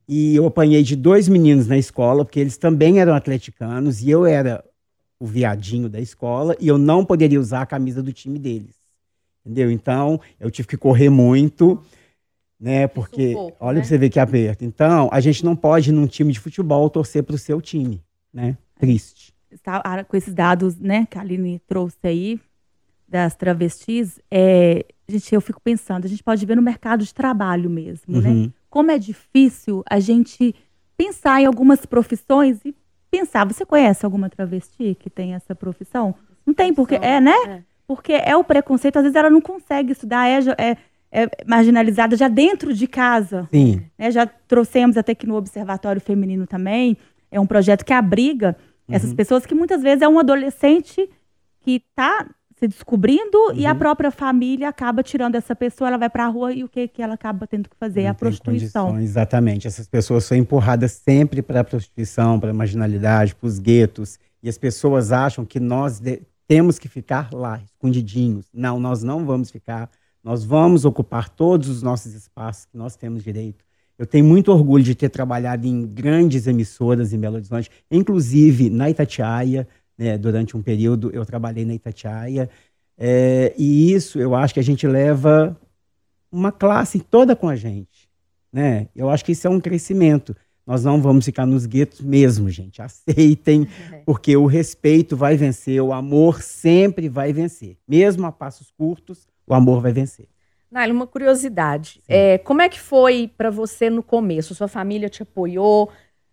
E 0.07 0.35
eu 0.35 0.47
apanhei 0.47 0.81
de 0.81 0.95
dois 0.95 1.29
meninos 1.29 1.67
na 1.67 1.77
escola, 1.77 2.25
porque 2.25 2.39
eles 2.39 2.57
também 2.57 2.99
eram 2.99 3.13
atleticanos, 3.13 4.01
e 4.01 4.09
eu 4.09 4.25
era 4.25 4.65
o 5.19 5.27
viadinho 5.27 5.87
da 5.87 5.99
escola, 5.99 6.55
e 6.59 6.67
eu 6.67 6.79
não 6.79 7.05
poderia 7.05 7.39
usar 7.39 7.61
a 7.61 7.65
camisa 7.67 8.01
do 8.01 8.11
time 8.11 8.39
deles. 8.39 8.75
Entendeu? 9.45 9.69
Então, 9.69 10.19
eu 10.39 10.49
tive 10.49 10.67
que 10.67 10.77
correr 10.77 11.09
muito, 11.09 11.79
né? 12.59 12.87
Porque, 12.87 13.33
Sufoco, 13.33 13.57
olha 13.59 13.75
né? 13.75 13.81
pra 13.81 13.87
você 13.87 13.97
ver 13.99 14.09
que 14.09 14.19
aperto. 14.19 14.65
Então, 14.65 15.09
a 15.11 15.19
gente 15.19 15.45
não 15.45 15.55
pode, 15.55 15.91
num 15.91 16.07
time 16.07 16.33
de 16.33 16.39
futebol, 16.39 16.89
torcer 16.89 17.21
pro 17.21 17.37
seu 17.37 17.61
time, 17.61 18.01
né? 18.33 18.57
Triste. 18.79 19.31
Com 20.07 20.17
esses 20.17 20.33
dados, 20.33 20.75
né, 20.79 21.05
que 21.07 21.19
a 21.19 21.21
Aline 21.21 21.61
trouxe 21.67 21.97
aí, 22.03 22.39
das 23.07 23.35
travestis, 23.35 24.19
é, 24.31 24.85
gente, 25.09 25.33
eu 25.33 25.41
fico 25.41 25.61
pensando, 25.61 26.05
a 26.05 26.07
gente 26.07 26.23
pode 26.23 26.45
ver 26.45 26.55
no 26.55 26.61
mercado 26.61 27.03
de 27.03 27.13
trabalho 27.13 27.69
mesmo, 27.69 28.21
né? 28.21 28.29
uhum. 28.29 28.43
né? 28.43 28.51
Como 28.69 28.91
é 28.91 28.97
difícil 28.97 29.83
a 29.89 29.99
gente 29.99 30.53
pensar 30.95 31.41
em 31.41 31.45
algumas 31.45 31.85
profissões 31.85 32.59
e 32.63 32.75
pensar, 33.09 33.45
você 33.45 33.65
conhece 33.65 34.05
alguma 34.05 34.29
travesti 34.29 34.95
que 34.99 35.09
tem 35.09 35.33
essa 35.33 35.55
profissão? 35.55 36.13
Não 36.45 36.53
tem, 36.53 36.73
porque 36.73 36.95
é, 36.95 37.19
né? 37.19 37.35
É. 37.47 37.63
Porque 37.87 38.13
é 38.13 38.35
o 38.35 38.43
preconceito, 38.43 38.97
às 38.97 39.03
vezes 39.03 39.15
ela 39.15 39.29
não 39.29 39.41
consegue 39.41 39.93
estudar, 39.93 40.27
é, 40.27 40.39
é, 40.57 40.77
é 41.11 41.29
marginalizada 41.47 42.15
já 42.15 42.27
dentro 42.27 42.73
de 42.73 42.87
casa. 42.87 43.47
Sim. 43.51 43.83
Né? 43.97 44.11
Já 44.11 44.27
trouxemos 44.27 44.95
até 44.97 45.13
aqui 45.13 45.25
no 45.25 45.35
Observatório 45.35 45.99
Feminino 45.99 46.45
também, 46.45 46.95
é 47.31 47.39
um 47.39 47.47
projeto 47.47 47.83
que 47.83 47.93
abriga 47.93 48.55
uhum. 48.87 48.95
essas 48.95 49.13
pessoas 49.13 49.45
que 49.45 49.55
muitas 49.55 49.81
vezes 49.81 50.01
é 50.01 50.07
um 50.07 50.19
adolescente 50.19 51.09
que 51.61 51.83
está 51.89 52.27
se 52.59 52.67
descobrindo 52.67 53.37
uhum. 53.37 53.55
e 53.55 53.65
a 53.65 53.71
uhum. 53.71 53.79
própria 53.79 54.11
família 54.11 54.67
acaba 54.67 55.01
tirando 55.01 55.35
essa 55.35 55.55
pessoa, 55.55 55.87
ela 55.87 55.97
vai 55.97 56.09
para 56.09 56.25
a 56.25 56.27
rua 56.27 56.53
e 56.53 56.63
o 56.63 56.67
que, 56.67 56.89
que 56.89 57.01
ela 57.01 57.13
acaba 57.13 57.47
tendo 57.47 57.69
que 57.69 57.75
fazer? 57.77 58.03
Não 58.03 58.09
a 58.11 58.13
prostituição. 58.13 58.99
Exatamente. 58.99 59.65
Essas 59.65 59.87
pessoas 59.87 60.25
são 60.25 60.37
empurradas 60.37 60.91
sempre 60.91 61.41
para 61.41 61.61
a 61.61 61.63
prostituição, 61.63 62.37
para 62.37 62.51
a 62.51 62.53
marginalidade, 62.53 63.33
para 63.33 63.47
os 63.47 63.59
guetos. 63.59 64.19
E 64.43 64.49
as 64.49 64.57
pessoas 64.57 65.13
acham 65.13 65.45
que 65.45 65.59
nós 65.59 66.01
temos 66.47 66.77
que 66.77 66.89
ficar 66.89 67.29
lá, 67.33 67.61
escondidinhos. 67.63 68.47
Não, 68.53 68.77
nós 68.77 69.03
não 69.03 69.25
vamos 69.25 69.49
ficar. 69.49 69.89
Nós 70.21 70.43
vamos 70.43 70.83
ocupar 70.83 71.29
todos 71.29 71.69
os 71.69 71.81
nossos 71.81 72.13
espaços 72.13 72.65
que 72.65 72.77
nós 72.77 72.97
temos 72.97 73.23
direito. 73.23 73.63
Eu 73.97 74.05
tenho 74.05 74.25
muito 74.25 74.51
orgulho 74.51 74.83
de 74.83 74.95
ter 74.95 75.09
trabalhado 75.09 75.65
em 75.65 75.85
grandes 75.85 76.47
emissoras 76.47 77.13
em 77.13 77.19
Belo 77.19 77.35
Horizonte, 77.35 77.69
inclusive 77.91 78.69
na 78.69 78.89
Itatiaia, 78.89 79.67
né, 79.99 80.17
durante 80.17 80.55
um 80.55 80.61
período 80.61 81.11
eu 81.13 81.25
trabalhei 81.25 81.65
na 81.65 81.73
Itatiaia, 81.73 82.49
é, 82.97 83.53
e 83.57 83.91
isso 83.93 84.17
eu 84.17 84.33
acho 84.33 84.53
que 84.53 84.59
a 84.59 84.63
gente 84.63 84.87
leva 84.87 85.59
uma 86.31 86.53
classe 86.53 86.99
toda 87.01 87.35
com 87.35 87.49
a 87.49 87.55
gente. 87.55 88.09
Né? 88.51 88.87
Eu 88.95 89.09
acho 89.09 89.25
que 89.25 89.33
isso 89.33 89.45
é 89.45 89.49
um 89.49 89.59
crescimento. 89.59 90.35
Nós 90.65 90.83
não 90.83 91.01
vamos 91.01 91.25
ficar 91.25 91.45
nos 91.45 91.65
guetos 91.65 91.99
mesmo, 91.99 92.49
gente. 92.49 92.81
Aceitem, 92.81 93.67
porque 94.05 94.37
o 94.37 94.45
respeito 94.45 95.17
vai 95.17 95.35
vencer, 95.35 95.81
o 95.81 95.91
amor 95.91 96.41
sempre 96.41 97.09
vai 97.09 97.33
vencer. 97.33 97.77
Mesmo 97.87 98.25
a 98.25 98.31
passos 98.31 98.71
curtos, 98.71 99.27
o 99.45 99.53
amor 99.53 99.81
vai 99.81 99.91
vencer. 99.91 100.27
Naila, 100.71 100.93
uma 100.93 101.07
curiosidade. 101.07 102.01
É, 102.07 102.37
como 102.37 102.61
é 102.61 102.69
que 102.69 102.79
foi 102.79 103.29
para 103.35 103.49
você 103.49 103.89
no 103.89 104.03
começo? 104.03 104.55
Sua 104.55 104.67
família 104.67 105.09
te 105.09 105.23
apoiou? 105.23 105.89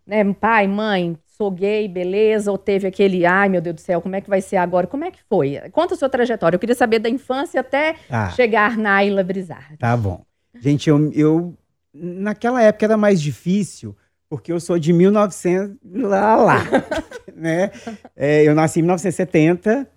Né? 0.07 0.23
Pai, 0.35 0.69
mãe, 0.69 1.17
sou 1.37 1.51
gay, 1.51 1.87
beleza? 1.87 2.51
Ou 2.51 2.59
teve 2.59 2.87
aquele, 2.87 3.27
ai 3.27 3.49
meu 3.49 3.61
Deus 3.61 3.77
do 3.77 3.81
céu, 3.81 4.01
como 4.01 4.17
é 4.17 4.21
que 4.21 4.29
vai 4.29 4.41
ser 4.41 4.57
agora? 4.57 4.87
Como 4.87 5.05
é 5.05 5.11
que 5.11 5.19
foi? 5.29 5.61
Conta 5.71 5.95
a 5.95 5.97
sua 5.97 6.09
trajetória. 6.09 6.57
Eu 6.57 6.61
queria 6.61 6.75
saber 6.75 6.99
da 6.99 7.09
infância 7.09 7.61
até 7.61 7.97
ah, 8.11 8.31
chegar 8.31 8.77
na 8.77 8.97
Ayla 8.97 9.23
Brizard. 9.23 9.77
Tá 9.77 9.97
bom. 9.97 10.25
Gente, 10.61 10.89
eu, 10.89 11.13
eu. 11.13 11.55
Naquela 11.93 12.63
época 12.63 12.87
era 12.87 12.97
mais 12.97 13.21
difícil, 13.21 13.95
porque 14.29 14.53
eu 14.53 14.59
sou 14.59 14.79
de 14.79 14.93
1900. 14.93 15.77
lá, 15.95 16.37
lá. 16.37 16.65
né? 17.35 17.71
É, 18.15 18.43
eu 18.45 18.55
nasci 18.55 18.81
em 18.81 18.83
1970. 18.83 19.89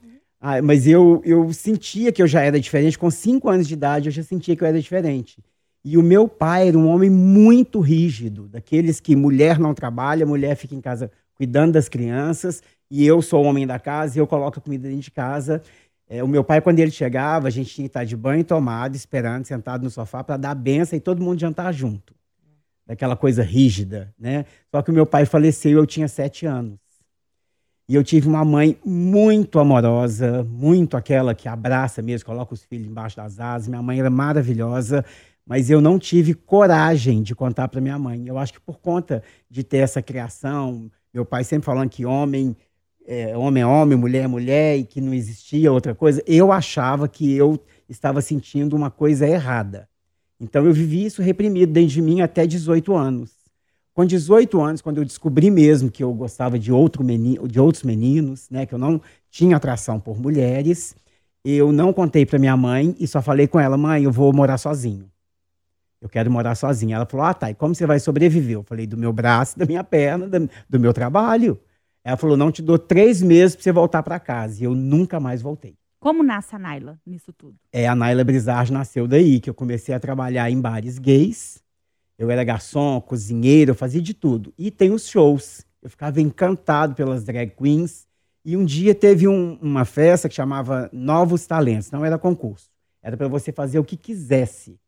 Ah, 0.42 0.62
mas 0.62 0.88
eu, 0.88 1.22
eu 1.26 1.52
sentia 1.52 2.12
que 2.12 2.22
eu 2.22 2.28
já 2.28 2.42
era 2.42 2.60
diferente. 2.60 2.98
Com 2.98 3.12
cinco 3.12 3.50
anos 3.50 3.68
de 3.68 3.74
idade, 3.74 4.08
eu 4.08 4.12
já 4.12 4.24
sentia 4.24 4.56
que 4.56 4.64
eu 4.64 4.68
era 4.68 4.80
diferente. 4.80 5.44
E 5.84 5.98
o 5.98 6.04
meu 6.04 6.28
pai 6.28 6.68
era 6.68 6.78
um 6.78 6.88
homem 6.88 7.10
muito 7.10 7.80
rígido, 7.80 8.48
daqueles 8.48 9.00
que 9.00 9.16
mulher 9.16 9.58
não 9.58 9.74
trabalha, 9.74 10.26
mulher 10.26 10.56
fica 10.56 10.76
em 10.76 10.82
casa 10.82 11.10
cuidando 11.40 11.72
das 11.72 11.88
crianças, 11.88 12.62
e 12.92 13.06
eu 13.06 13.22
sou 13.22 13.46
o 13.46 13.48
homem 13.48 13.66
da 13.66 13.80
casa 13.80 14.18
e 14.18 14.20
eu 14.20 14.28
coloco 14.28 14.60
a 14.60 14.62
comida 14.62 14.90
dentro 14.90 15.04
de 15.04 15.12
casa. 15.12 15.62
É, 16.10 16.22
o 16.22 16.28
meu 16.28 16.44
pai, 16.44 16.60
quando 16.60 16.80
ele 16.80 16.92
chegava, 16.92 17.48
a 17.48 17.52
gente 17.52 17.74
tinha 17.74 17.86
que 17.86 17.90
estar 17.90 18.04
de 18.04 18.18
banho 18.18 18.44
tomado, 18.44 18.94
esperando, 18.94 19.46
sentado 19.46 19.84
no 19.84 19.90
sofá 19.90 20.22
para 20.22 20.36
dar 20.36 20.52
a 20.52 20.56
benção 20.56 20.98
e 20.98 21.00
todo 21.00 21.24
mundo 21.24 21.40
jantar 21.40 21.72
junto. 21.74 22.14
Daquela 22.86 23.16
coisa 23.16 23.42
rígida, 23.42 24.14
né? 24.20 24.46
Só 24.70 24.82
que 24.82 24.92
o 24.92 24.94
meu 24.94 25.06
pai 25.06 25.26
faleceu 25.26 25.78
eu 25.78 25.86
tinha 25.86 26.10
sete 26.10 26.46
anos. 26.46 26.78
E 27.88 27.96
eu 27.96 28.04
tive 28.04 28.28
uma 28.28 28.44
mãe 28.44 28.78
muito 28.84 29.60
amorosa, 29.60 30.44
muito 30.44 30.98
aquela 30.98 31.34
que 31.34 31.48
abraça 31.48 32.02
mesmo, 32.02 32.26
coloca 32.26 32.54
os 32.54 32.64
filhos 32.64 32.88
embaixo 32.88 33.16
das 33.16 33.40
asas. 33.40 33.68
Minha 33.68 33.82
mãe 33.82 34.00
era 34.00 34.10
maravilhosa, 34.10 35.06
mas 35.46 35.70
eu 35.70 35.80
não 35.80 35.98
tive 35.98 36.34
coragem 36.34 37.24
de 37.24 37.34
contar 37.34 37.68
para 37.68 37.80
minha 37.80 37.98
mãe. 37.98 38.28
Eu 38.28 38.38
acho 38.38 38.54
que 38.54 38.60
por 38.60 38.80
conta 38.80 39.24
de 39.50 39.64
ter 39.64 39.78
essa 39.78 40.02
criação, 40.02 40.92
meu 41.20 41.26
pai 41.26 41.44
sempre 41.44 41.66
falando 41.66 41.90
que 41.90 42.06
homem 42.06 42.56
é, 43.06 43.36
homem 43.36 43.64
é 43.64 43.66
homem, 43.66 43.98
mulher 43.98 44.24
é 44.24 44.28
mulher 44.28 44.78
e 44.78 44.84
que 44.84 45.02
não 45.02 45.14
existia 45.14 45.72
outra 45.72 45.96
coisa, 45.96 46.24
eu 46.28 46.52
achava 46.52 47.08
que 47.08 47.34
eu 47.36 47.60
estava 47.90 48.22
sentindo 48.22 48.76
uma 48.76 48.92
coisa 48.92 49.28
errada. 49.28 49.90
Então 50.40 50.64
eu 50.64 50.72
vivi 50.72 51.06
isso 51.06 51.22
reprimido 51.22 51.74
dentro 51.74 51.90
de 51.90 52.02
mim 52.02 52.22
até 52.22 52.46
18 52.46 52.96
anos. 52.96 53.32
Com 53.96 54.06
18 54.06 54.62
anos, 54.62 54.82
quando 54.82 55.00
eu 55.00 55.06
descobri 55.06 55.50
mesmo 55.50 55.90
que 55.92 56.04
eu 56.04 56.14
gostava 56.14 56.58
de, 56.58 56.72
outro 56.72 57.04
menino, 57.04 57.48
de 57.48 57.60
outros 57.60 57.84
meninos, 57.84 58.48
né, 58.50 58.66
que 58.66 58.74
eu 58.74 58.80
não 58.80 59.02
tinha 59.30 59.58
atração 59.58 60.00
por 60.00 60.22
mulheres, 60.22 60.96
eu 61.44 61.72
não 61.72 61.92
contei 61.92 62.26
para 62.26 62.40
minha 62.40 62.56
mãe 62.56 62.96
e 63.00 63.08
só 63.08 63.22
falei 63.22 63.48
com 63.48 63.60
ela, 63.60 63.76
mãe, 63.76 64.04
eu 64.04 64.12
vou 64.12 64.32
morar 64.32 64.58
sozinho. 64.58 65.10
Eu 66.02 66.08
quero 66.08 66.32
morar 66.32 66.56
sozinha. 66.56 66.96
Ela 66.96 67.06
falou, 67.06 67.26
ah, 67.26 67.34
tá, 67.34 67.50
e 67.50 67.56
como 67.56 67.76
você 67.76 67.86
vai 67.86 68.00
sobreviver? 68.00 68.56
Eu 68.56 68.64
falei, 68.64 68.88
do 68.88 68.98
meu 68.98 69.12
braço, 69.12 69.58
da 69.60 69.66
minha 69.66 69.84
perna, 69.84 70.28
do, 70.70 70.80
meu 70.80 70.94
trabalho. 70.94 71.60
Ela 72.04 72.16
falou, 72.16 72.38
não, 72.38 72.52
te 72.52 72.62
dou 72.62 72.80
três 72.80 73.22
meses 73.22 73.56
para 73.56 73.64
você 73.64 73.72
voltar 73.72 74.04
para 74.04 74.20
casa. 74.20 74.62
E 74.62 74.64
eu 74.64 74.74
nunca 74.74 75.20
mais 75.20 75.42
voltei. 75.42 75.76
Como 76.00 76.24
nasce 76.24 76.56
a 76.56 76.60
Naila 76.60 76.98
nisso 77.06 77.34
tudo? 77.34 77.58
É, 77.74 77.86
a 77.86 77.94
Naila 77.94 78.24
Brizard 78.24 78.72
nasceu 78.72 79.06
daí, 79.06 79.42
que 79.42 79.50
eu 79.50 79.54
comecei 79.54 79.94
a 79.94 80.00
trabalhar 80.00 80.50
em 80.50 80.60
bares 80.60 80.98
gays. 80.98 81.62
Eu 82.18 82.32
era 82.32 82.44
garçom, 82.44 83.02
cozinheiro, 83.02 83.72
eu 83.72 83.76
fazia 83.76 84.02
de 84.02 84.14
tudo. 84.14 84.54
E 84.58 84.72
tem 84.72 84.92
os 84.92 85.08
shows. 85.08 85.66
Eu 85.82 85.90
ficava 85.90 86.22
encantado 86.22 86.96
pelas 86.96 87.24
drag 87.26 87.52
queens. 87.52 88.08
E 88.46 88.56
um 88.56 88.64
dia 88.64 88.96
teve 88.96 89.28
um, 89.28 89.58
uma 89.62 89.84
festa 89.84 90.30
que 90.30 90.36
chamava 90.36 90.90
Novos 90.94 91.46
Talentos. 91.46 91.92
Não 91.92 92.06
era 92.06 92.18
concurso. 92.18 92.70
Era 93.02 93.18
para 93.18 93.28
você 93.28 93.52
fazer 93.52 93.80
o 93.80 93.84
que 93.84 93.98
quisesse. 93.98 94.80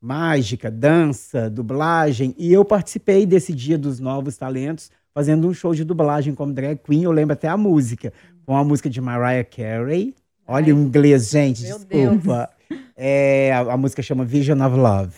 Mágica, 0.00 0.70
dança, 0.70 1.50
dublagem. 1.50 2.34
E 2.38 2.52
eu 2.52 2.64
participei 2.64 3.26
desse 3.26 3.52
dia 3.52 3.76
dos 3.76 3.98
Novos 3.98 4.36
Talentos, 4.36 4.90
fazendo 5.12 5.48
um 5.48 5.54
show 5.54 5.74
de 5.74 5.84
dublagem 5.84 6.34
como 6.34 6.52
drag 6.52 6.80
queen. 6.82 7.02
Eu 7.02 7.12
lembro 7.12 7.32
até 7.32 7.48
a 7.48 7.56
música. 7.56 8.12
Com 8.46 8.56
a 8.56 8.64
música 8.64 8.88
de 8.88 9.00
Mariah 9.00 9.44
Carey 9.44 10.14
Olha 10.50 10.74
o 10.74 10.78
inglês, 10.78 11.28
gente, 11.28 11.62
Meu 11.62 11.78
desculpa. 11.78 12.48
É, 12.96 13.52
a, 13.52 13.74
a, 13.74 13.76
música 13.76 14.02
chama 14.02 14.24
Vision 14.24 14.60
of 14.62 14.74
Love. 14.74 15.14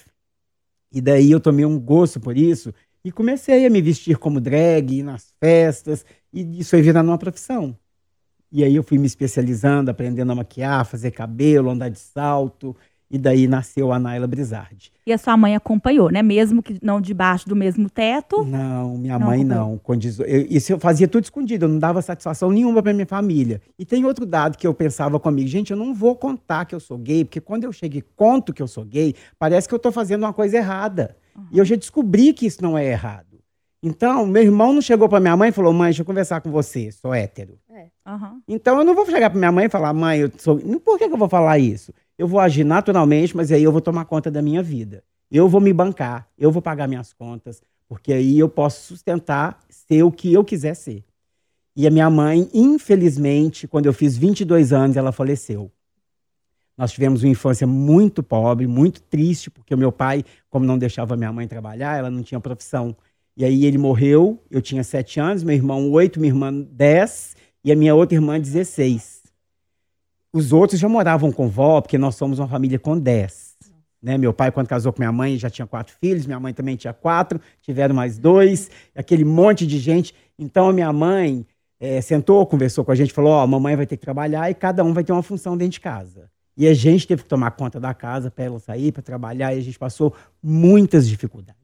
E 0.93 1.01
daí 1.01 1.31
eu 1.31 1.39
tomei 1.39 1.65
um 1.65 1.79
gosto 1.79 2.19
por 2.19 2.37
isso 2.37 2.75
e 3.05 3.13
comecei 3.13 3.65
a 3.65 3.71
me 3.71 3.81
vestir 3.81 4.19
como 4.19 4.41
drag, 4.41 4.93
ir 4.93 5.05
nas 5.05 5.33
festas, 5.39 6.05
e 6.33 6.59
isso 6.59 6.71
foi 6.71 6.83
virando 6.83 7.11
uma 7.11 7.17
profissão. 7.17 7.79
E 8.51 8.65
aí 8.65 8.75
eu 8.75 8.83
fui 8.83 8.99
me 8.99 9.07
especializando, 9.07 9.89
aprendendo 9.89 10.33
a 10.33 10.35
maquiar, 10.35 10.85
fazer 10.85 11.13
cabelo, 11.13 11.71
andar 11.71 11.91
de 11.91 12.01
salto, 12.01 12.77
e 13.11 13.19
daí 13.19 13.49
nasceu 13.49 13.93
a 13.93 13.99
Naila 13.99 14.27
Brizardi. 14.27 14.93
E 15.05 15.13
a 15.13 15.19
sua 15.19 15.37
mãe 15.37 15.57
acompanhou, 15.57 16.11
né? 16.11 16.23
Mesmo 16.23 16.63
que 16.63 16.79
não 16.81 17.01
debaixo 17.01 17.49
do 17.49 17.57
mesmo 17.57 17.91
teto? 17.91 18.45
Não, 18.45 18.97
minha 18.97 19.19
não 19.19 19.27
mãe 19.27 19.43
não. 19.43 19.81
Eu, 20.27 20.47
isso 20.49 20.73
eu 20.73 20.79
fazia 20.79 21.09
tudo 21.09 21.25
escondido, 21.25 21.65
eu 21.65 21.69
não 21.69 21.79
dava 21.79 22.01
satisfação 22.01 22.51
nenhuma 22.51 22.81
para 22.81 22.93
minha 22.93 23.07
família. 23.07 23.61
E 23.77 23.85
tem 23.85 24.05
outro 24.05 24.25
dado 24.25 24.57
que 24.57 24.67
eu 24.67 24.73
pensava 24.73 25.19
comigo, 25.19 25.49
gente, 25.49 25.73
eu 25.73 25.77
não 25.77 25.93
vou 25.93 26.15
contar 26.15 26.65
que 26.65 26.75
eu 26.75 26.81
sou 26.81 26.97
gay, 26.97 27.25
porque 27.25 27.41
quando 27.41 27.65
eu 27.65 27.73
chego 27.73 27.97
e 27.97 28.03
conto 28.03 28.53
que 28.53 28.63
eu 28.63 28.69
sou 28.69 28.85
gay, 28.85 29.15
parece 29.39 29.67
que 29.67 29.75
eu 29.75 29.79
estou 29.79 29.91
fazendo 29.91 30.23
uma 30.23 30.33
coisa 30.33 30.57
errada. 30.57 31.17
Uhum. 31.35 31.47
E 31.51 31.59
eu 31.59 31.65
já 31.65 31.75
descobri 31.75 32.33
que 32.33 32.47
isso 32.47 32.63
não 32.63 32.79
é 32.79 32.87
errado. 32.87 33.31
Então, 33.83 34.27
meu 34.27 34.43
irmão 34.43 34.75
não 34.75 34.83
chegou 34.83 35.09
para 35.09 35.21
minha 35.21 35.37
mãe 35.37 35.49
e 35.49 35.53
falou: 35.53 35.73
mãe, 35.73 35.89
deixa 35.89 36.03
eu 36.03 36.07
conversar 36.07 36.41
com 36.43 36.51
você, 36.51 36.93
sou 36.93 37.15
hétero. 37.15 37.59
É. 37.71 37.87
Uhum. 38.07 38.43
Então, 38.47 38.79
eu 38.79 38.85
não 38.85 38.95
vou 38.95 39.07
chegar 39.07 39.31
para 39.31 39.39
minha 39.39 39.51
mãe 39.51 39.67
e 39.67 39.71
falar: 39.71 39.95
mãe, 39.95 40.21
eu 40.21 40.31
sou. 40.37 40.59
Por 40.81 40.99
que, 40.99 41.09
que 41.09 41.15
eu 41.15 41.19
vou 41.19 41.29
falar 41.29 41.59
isso? 41.59 41.93
Eu 42.21 42.29
vou 42.29 42.39
agir 42.39 42.65
naturalmente, 42.65 43.35
mas 43.35 43.51
aí 43.51 43.63
eu 43.63 43.73
vou 43.73 43.81
tomar 43.81 44.05
conta 44.05 44.31
da 44.31 44.43
minha 44.43 44.63
vida. 44.63 45.03
Eu 45.31 45.49
vou 45.49 45.59
me 45.59 45.73
bancar, 45.73 46.29
eu 46.37 46.53
vou 46.53 46.61
pagar 46.61 46.87
minhas 46.87 47.15
contas, 47.15 47.63
porque 47.89 48.13
aí 48.13 48.39
eu 48.39 48.47
posso 48.47 48.89
sustentar, 48.89 49.59
ser 49.71 50.03
o 50.03 50.13
que 50.13 50.31
eu 50.31 50.45
quiser 50.45 50.75
ser. 50.75 51.03
E 51.75 51.87
a 51.87 51.91
minha 51.91 52.11
mãe, 52.11 52.47
infelizmente, 52.53 53.67
quando 53.67 53.87
eu 53.87 53.95
fiz 53.95 54.19
22 54.19 54.71
anos, 54.71 54.99
ela 54.99 55.13
faleceu. 55.13 55.73
Nós 56.77 56.93
tivemos 56.93 57.23
uma 57.23 57.31
infância 57.31 57.67
muito 57.67 58.23
pobre, 58.23 58.67
muito 58.67 59.01
triste, 59.01 59.51
porque 59.51 59.75
o 59.75 59.79
meu 59.79 59.91
pai, 59.91 60.23
como 60.51 60.67
não 60.67 60.77
deixava 60.77 61.17
minha 61.17 61.33
mãe 61.33 61.49
trabalhar, 61.49 61.97
ela 61.97 62.11
não 62.11 62.23
tinha 62.23 62.39
profissão. 62.39 62.95
E 63.35 63.47
aí 63.47 63.65
ele 63.65 63.79
morreu, 63.79 64.39
eu 64.51 64.61
tinha 64.61 64.85
sete 64.85 65.19
anos, 65.19 65.43
meu 65.43 65.55
irmão 65.55 65.91
oito, 65.91 66.21
minha 66.21 66.31
irmã 66.31 66.53
dez, 66.53 67.35
e 67.65 67.73
a 67.73 67.77
minha 67.77 67.95
outra 67.95 68.15
irmã 68.15 68.39
16. 68.39 69.20
Os 70.33 70.53
outros 70.53 70.79
já 70.79 70.89
moravam 70.89 71.33
com 71.33 71.49
vó, 71.49 71.81
porque 71.81 71.99
nós 71.99 72.15
somos 72.15 72.39
uma 72.39 72.47
família 72.47 72.79
com 72.79 72.99
dez. 72.99 73.57
Né? 74.03 74.17
Meu 74.17 74.33
pai, 74.33 74.51
quando 74.51 74.69
casou 74.69 74.93
com 74.93 75.01
minha 75.01 75.13
mãe, 75.13 75.37
já 75.37 75.51
tinha 75.51 75.67
quatro 75.67 75.95
filhos, 76.01 76.25
minha 76.25 76.41
mãe 76.41 76.55
também 76.55 76.77
tinha 76.77 76.93
quatro, 76.93 77.41
tiveram 77.61 77.95
mais 77.95 78.19
dois, 78.19 78.71
aquele 78.95 79.25
monte 79.25 79.67
de 79.67 79.79
gente. 79.79 80.15
Então, 80.39 80.69
a 80.69 80.73
minha 80.73 80.93
mãe 80.93 81.45
é, 81.79 82.01
sentou, 82.01 82.47
conversou 82.47 82.85
com 82.85 82.93
a 82.93 82.95
gente, 82.95 83.13
falou: 83.13 83.33
Ó, 83.33 83.41
oh, 83.41 83.43
a 83.43 83.47
mamãe 83.47 83.77
vai 83.77 83.87
ter 83.87 83.97
que 83.97 84.03
trabalhar 84.03 84.51
e 84.51 84.55
cada 84.55 84.85
um 84.85 84.93
vai 84.93 85.05
ter 85.05 85.13
uma 85.13 85.23
função 85.23 85.57
dentro 85.57 85.73
de 85.73 85.81
casa. 85.81 86.31
E 86.57 86.67
a 86.69 86.75
gente 86.75 87.07
teve 87.07 87.23
que 87.23 87.29
tomar 87.29 87.53
conta 87.53 87.81
da 87.81 87.95
casa 87.95 88.31
para 88.31 88.45
ela 88.45 88.59
sair, 88.59 88.93
para 88.93 89.03
trabalhar, 89.03 89.55
e 89.55 89.59
a 89.59 89.63
gente 89.63 89.79
passou 89.79 90.15
muitas 90.43 91.09
dificuldades. 91.09 91.59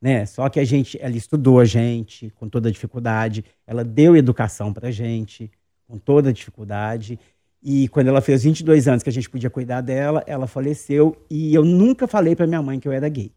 Né? 0.00 0.26
Só 0.26 0.48
que 0.48 0.60
a 0.60 0.64
gente, 0.64 0.98
ela 1.00 1.16
estudou 1.16 1.58
a 1.58 1.64
gente 1.64 2.30
com 2.36 2.48
toda 2.48 2.68
a 2.68 2.72
dificuldade, 2.72 3.44
ela 3.66 3.82
deu 3.82 4.14
educação 4.14 4.72
para 4.72 4.88
a 4.88 4.90
gente 4.90 5.50
com 5.88 5.98
toda 5.98 6.30
a 6.30 6.32
dificuldade. 6.32 7.18
E 7.68 7.88
quando 7.88 8.06
ela 8.06 8.20
fez 8.20 8.44
22 8.44 8.86
anos 8.86 9.02
que 9.02 9.10
a 9.10 9.12
gente 9.12 9.28
podia 9.28 9.50
cuidar 9.50 9.80
dela, 9.80 10.22
ela 10.24 10.46
faleceu 10.46 11.16
e 11.28 11.52
eu 11.52 11.64
nunca 11.64 12.06
falei 12.06 12.36
para 12.36 12.46
minha 12.46 12.62
mãe 12.62 12.78
que 12.78 12.86
eu 12.86 12.92
era 12.92 13.08
gay. 13.08 13.32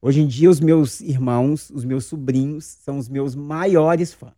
Hoje 0.00 0.22
em 0.22 0.26
dia, 0.26 0.48
os 0.48 0.58
meus 0.58 1.02
irmãos, 1.02 1.68
os 1.68 1.84
meus 1.84 2.06
sobrinhos, 2.06 2.64
são 2.64 2.96
os 2.96 3.10
meus 3.10 3.34
maiores 3.34 4.14
fãs. 4.14 4.32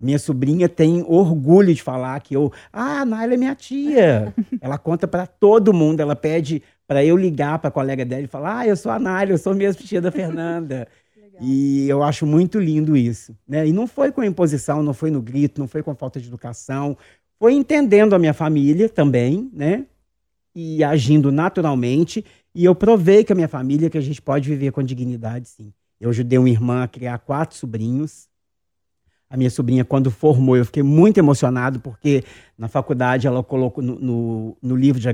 Minha 0.00 0.18
sobrinha 0.18 0.68
tem 0.68 1.04
orgulho 1.06 1.72
de 1.72 1.80
falar 1.80 2.18
que 2.18 2.34
eu, 2.34 2.52
ah, 2.72 3.02
a 3.02 3.04
Naila 3.04 3.34
é 3.34 3.36
minha 3.36 3.54
tia. 3.54 4.34
ela 4.60 4.78
conta 4.78 5.06
para 5.06 5.28
todo 5.28 5.72
mundo, 5.72 6.00
ela 6.00 6.16
pede 6.16 6.60
para 6.88 7.04
eu 7.04 7.16
ligar 7.16 7.60
para 7.60 7.68
a 7.68 7.72
colega 7.72 8.04
dela 8.04 8.22
e 8.22 8.26
falar: 8.26 8.58
"Ah, 8.58 8.66
eu 8.66 8.76
sou 8.76 8.90
a 8.90 8.98
Naila, 8.98 9.30
eu 9.30 9.38
sou 9.38 9.54
mesmo 9.54 9.84
tia 9.84 10.00
da 10.00 10.10
Fernanda". 10.10 10.88
E 11.40 11.88
eu 11.88 12.02
acho 12.04 12.24
muito 12.24 12.60
lindo 12.60 12.96
isso, 12.96 13.36
né? 13.46 13.66
E 13.66 13.72
não 13.72 13.88
foi 13.88 14.12
com 14.12 14.22
imposição, 14.22 14.84
não 14.84 14.94
foi 14.94 15.10
no 15.10 15.20
grito, 15.20 15.60
não 15.60 15.66
foi 15.66 15.82
com 15.82 15.92
falta 15.92 16.20
de 16.20 16.28
educação, 16.28 16.96
foi 17.38 17.54
entendendo 17.54 18.14
a 18.14 18.18
minha 18.18 18.34
família 18.34 18.88
também, 18.88 19.50
né? 19.52 19.86
E 20.54 20.82
agindo 20.84 21.32
naturalmente. 21.32 22.24
E 22.54 22.64
eu 22.64 22.74
provei 22.74 23.24
com 23.24 23.32
a 23.32 23.36
minha 23.36 23.48
família 23.48 23.90
que 23.90 23.98
a 23.98 24.00
gente 24.00 24.22
pode 24.22 24.48
viver 24.48 24.70
com 24.72 24.82
dignidade, 24.82 25.48
sim. 25.48 25.72
Eu 26.00 26.10
ajudei 26.10 26.38
uma 26.38 26.50
irmã 26.50 26.84
a 26.84 26.88
criar 26.88 27.18
quatro 27.18 27.56
sobrinhos. 27.56 28.28
A 29.28 29.36
minha 29.36 29.50
sobrinha, 29.50 29.84
quando 29.84 30.10
formou, 30.10 30.56
eu 30.56 30.64
fiquei 30.64 30.82
muito 30.82 31.18
emocionado, 31.18 31.80
porque 31.80 32.22
na 32.56 32.68
faculdade 32.68 33.26
ela 33.26 33.42
colocou 33.42 33.82
no, 33.82 33.98
no, 33.98 34.56
no 34.62 34.76
livro 34.76 35.00
de 35.00 35.08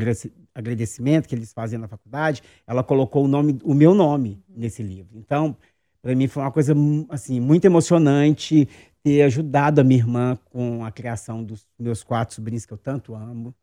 agradecimento 0.54 1.26
que 1.26 1.34
eles 1.34 1.52
fazem 1.52 1.78
na 1.78 1.88
faculdade, 1.88 2.42
ela 2.66 2.82
colocou 2.82 3.24
o 3.24 3.28
nome, 3.28 3.58
o 3.64 3.72
meu 3.72 3.94
nome 3.94 4.42
nesse 4.48 4.82
livro. 4.82 5.16
Então, 5.16 5.56
para 6.02 6.14
mim 6.14 6.28
foi 6.28 6.42
uma 6.42 6.50
coisa 6.50 6.74
assim 7.08 7.40
muito 7.40 7.64
emocionante 7.64 8.68
ter 9.02 9.22
ajudado 9.22 9.80
a 9.80 9.84
minha 9.84 10.00
irmã 10.00 10.38
com 10.50 10.84
a 10.84 10.90
criação 10.90 11.42
dos 11.42 11.66
meus 11.78 12.02
quatro 12.02 12.34
sobrinhos 12.34 12.66
que 12.66 12.72
eu 12.72 12.78
tanto 12.78 13.14
amo. 13.14 13.54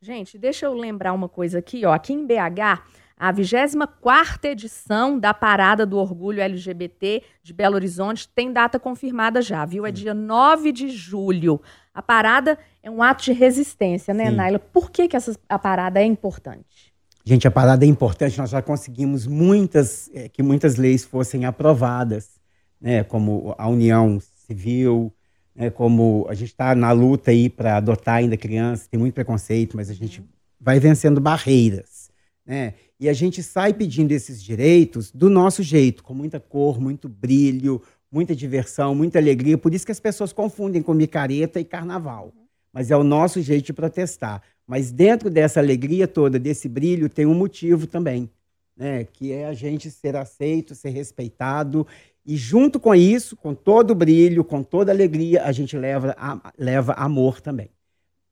Gente, 0.00 0.36
deixa 0.38 0.66
eu 0.66 0.74
lembrar 0.74 1.12
uma 1.12 1.28
coisa 1.28 1.58
aqui, 1.58 1.84
ó. 1.84 1.92
Aqui 1.92 2.12
em 2.12 2.26
BH, 2.26 2.82
a 3.16 3.32
24 3.32 4.50
edição 4.50 5.18
da 5.18 5.32
Parada 5.32 5.86
do 5.86 5.96
Orgulho 5.96 6.40
LGBT 6.40 7.22
de 7.42 7.52
Belo 7.52 7.76
Horizonte 7.76 8.28
tem 8.28 8.52
data 8.52 8.78
confirmada 8.78 9.40
já, 9.40 9.64
viu? 9.64 9.86
É 9.86 9.90
dia 9.90 10.12
9 10.12 10.70
de 10.70 10.90
julho. 10.90 11.60
A 11.94 12.02
parada 12.02 12.58
é 12.82 12.90
um 12.90 13.02
ato 13.02 13.24
de 13.24 13.32
resistência, 13.32 14.12
né, 14.12 14.30
Sim. 14.30 14.36
Naila? 14.36 14.58
Por 14.58 14.90
que, 14.90 15.08
que 15.08 15.16
essa, 15.16 15.34
a 15.48 15.58
parada 15.58 15.98
é 16.00 16.04
importante? 16.04 16.92
Gente, 17.24 17.48
a 17.48 17.50
parada 17.50 17.84
é 17.84 17.88
importante. 17.88 18.36
Nós 18.38 18.50
já 18.50 18.60
conseguimos 18.60 19.26
muitas, 19.26 20.10
é, 20.14 20.28
que 20.28 20.42
muitas 20.42 20.76
leis 20.76 21.04
fossem 21.04 21.46
aprovadas, 21.46 22.38
né, 22.78 23.02
como 23.02 23.54
a 23.56 23.66
união 23.66 24.20
civil, 24.46 25.12
né, 25.54 25.70
como 25.70 26.26
a 26.28 26.34
gente 26.34 26.48
está 26.48 26.74
na 26.74 26.92
luta 26.92 27.30
aí 27.30 27.48
para 27.48 27.76
adotar 27.76 28.16
ainda 28.16 28.36
crianças, 28.36 28.86
tem 28.86 28.98
muito 29.00 29.14
preconceito, 29.14 29.76
mas 29.76 29.90
a 29.90 29.94
gente 29.94 30.22
vai 30.60 30.78
vencendo 30.78 31.20
barreiras, 31.20 32.10
né? 32.44 32.74
E 32.98 33.08
a 33.10 33.12
gente 33.12 33.42
sai 33.42 33.74
pedindo 33.74 34.12
esses 34.12 34.42
direitos 34.42 35.10
do 35.10 35.28
nosso 35.28 35.62
jeito, 35.62 36.02
com 36.02 36.14
muita 36.14 36.40
cor, 36.40 36.80
muito 36.80 37.08
brilho, 37.08 37.82
muita 38.10 38.34
diversão, 38.34 38.94
muita 38.94 39.18
alegria. 39.18 39.58
Por 39.58 39.74
isso 39.74 39.84
que 39.84 39.92
as 39.92 40.00
pessoas 40.00 40.32
confundem 40.32 40.82
com 40.82 40.94
micareta 40.94 41.60
e 41.60 41.64
carnaval. 41.64 42.32
Mas 42.72 42.90
é 42.90 42.96
o 42.96 43.04
nosso 43.04 43.42
jeito 43.42 43.66
de 43.66 43.72
protestar. 43.74 44.42
Mas 44.66 44.90
dentro 44.90 45.28
dessa 45.28 45.60
alegria 45.60 46.08
toda, 46.08 46.38
desse 46.38 46.68
brilho, 46.68 47.08
tem 47.08 47.26
um 47.26 47.34
motivo 47.34 47.86
também, 47.86 48.30
né? 48.74 49.04
Que 49.04 49.32
é 49.32 49.46
a 49.46 49.52
gente 49.52 49.90
ser 49.90 50.16
aceito, 50.16 50.74
ser 50.74 50.90
respeitado 50.90 51.86
e 52.26 52.36
junto 52.36 52.80
com 52.80 52.92
isso, 52.94 53.36
com 53.36 53.54
todo 53.54 53.92
o 53.92 53.94
brilho, 53.94 54.42
com 54.42 54.62
toda 54.62 54.90
a 54.90 54.94
alegria, 54.94 55.44
a 55.44 55.52
gente 55.52 55.76
leva, 55.76 56.14
a, 56.18 56.52
leva 56.58 56.92
amor 56.94 57.40
também. 57.40 57.70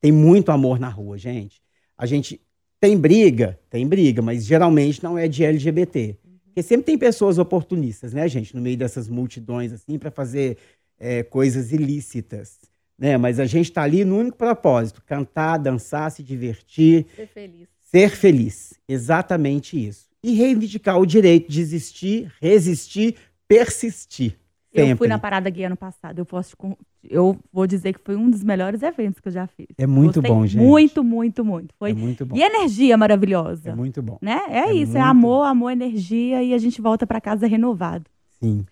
Tem 0.00 0.10
muito 0.10 0.50
amor 0.50 0.80
na 0.80 0.88
rua, 0.88 1.16
gente. 1.16 1.62
A 1.96 2.04
gente 2.04 2.40
tem 2.80 2.98
briga, 2.98 3.58
tem 3.70 3.86
briga, 3.86 4.20
mas 4.20 4.44
geralmente 4.44 5.02
não 5.02 5.16
é 5.16 5.28
de 5.28 5.44
LGBT. 5.44 6.18
Porque 6.46 6.62
sempre 6.62 6.86
tem 6.86 6.98
pessoas 6.98 7.38
oportunistas, 7.38 8.12
né, 8.12 8.26
gente, 8.28 8.54
no 8.54 8.60
meio 8.60 8.76
dessas 8.76 9.08
multidões, 9.08 9.72
assim, 9.72 9.98
para 9.98 10.10
fazer 10.10 10.58
é, 10.98 11.22
coisas 11.22 11.72
ilícitas. 11.72 12.58
Né? 12.98 13.16
Mas 13.16 13.38
a 13.38 13.46
gente 13.46 13.70
está 13.70 13.82
ali 13.82 14.04
no 14.04 14.18
único 14.18 14.36
propósito: 14.36 15.02
cantar, 15.06 15.58
dançar, 15.58 16.10
se 16.10 16.22
divertir. 16.22 17.06
Ser 17.14 17.26
feliz. 17.28 17.68
Ser 17.80 18.10
feliz. 18.10 18.74
Exatamente 18.88 19.82
isso. 19.82 20.08
E 20.22 20.34
reivindicar 20.34 20.98
o 20.98 21.06
direito 21.06 21.50
de 21.50 21.60
existir, 21.60 22.32
resistir, 22.40 23.16
persistir. 23.48 24.38
Eu 24.72 24.96
fui 24.96 25.06
na 25.06 25.18
parada 25.18 25.48
gay 25.48 25.64
ano 25.64 25.76
passado. 25.76 26.18
Eu 26.18 26.26
posso 26.26 26.56
eu 27.08 27.38
vou 27.52 27.66
dizer 27.66 27.92
que 27.92 28.00
foi 28.02 28.16
um 28.16 28.28
dos 28.28 28.42
melhores 28.42 28.82
eventos 28.82 29.20
que 29.20 29.28
eu 29.28 29.32
já 29.32 29.46
fiz. 29.46 29.68
É 29.78 29.86
muito 29.86 30.20
Gostei 30.20 30.30
bom, 30.30 30.46
gente. 30.46 30.62
Muito, 30.62 31.04
muito, 31.04 31.44
muito. 31.44 31.74
Foi 31.78 31.90
É 31.90 31.94
muito 31.94 32.26
bom. 32.26 32.36
e 32.36 32.42
energia 32.42 32.96
maravilhosa. 32.96 33.70
É 33.70 33.74
muito 33.74 34.02
bom. 34.02 34.18
Né? 34.20 34.40
É, 34.48 34.58
É 34.58 34.72
isso, 34.72 34.96
é 34.96 35.00
amor, 35.00 35.44
amor, 35.44 35.70
energia 35.70 36.42
e 36.42 36.52
a 36.54 36.58
gente 36.58 36.80
volta 36.80 37.06
para 37.06 37.20
casa 37.20 37.46
renovado. 37.46 38.06
Sim. 38.40 38.64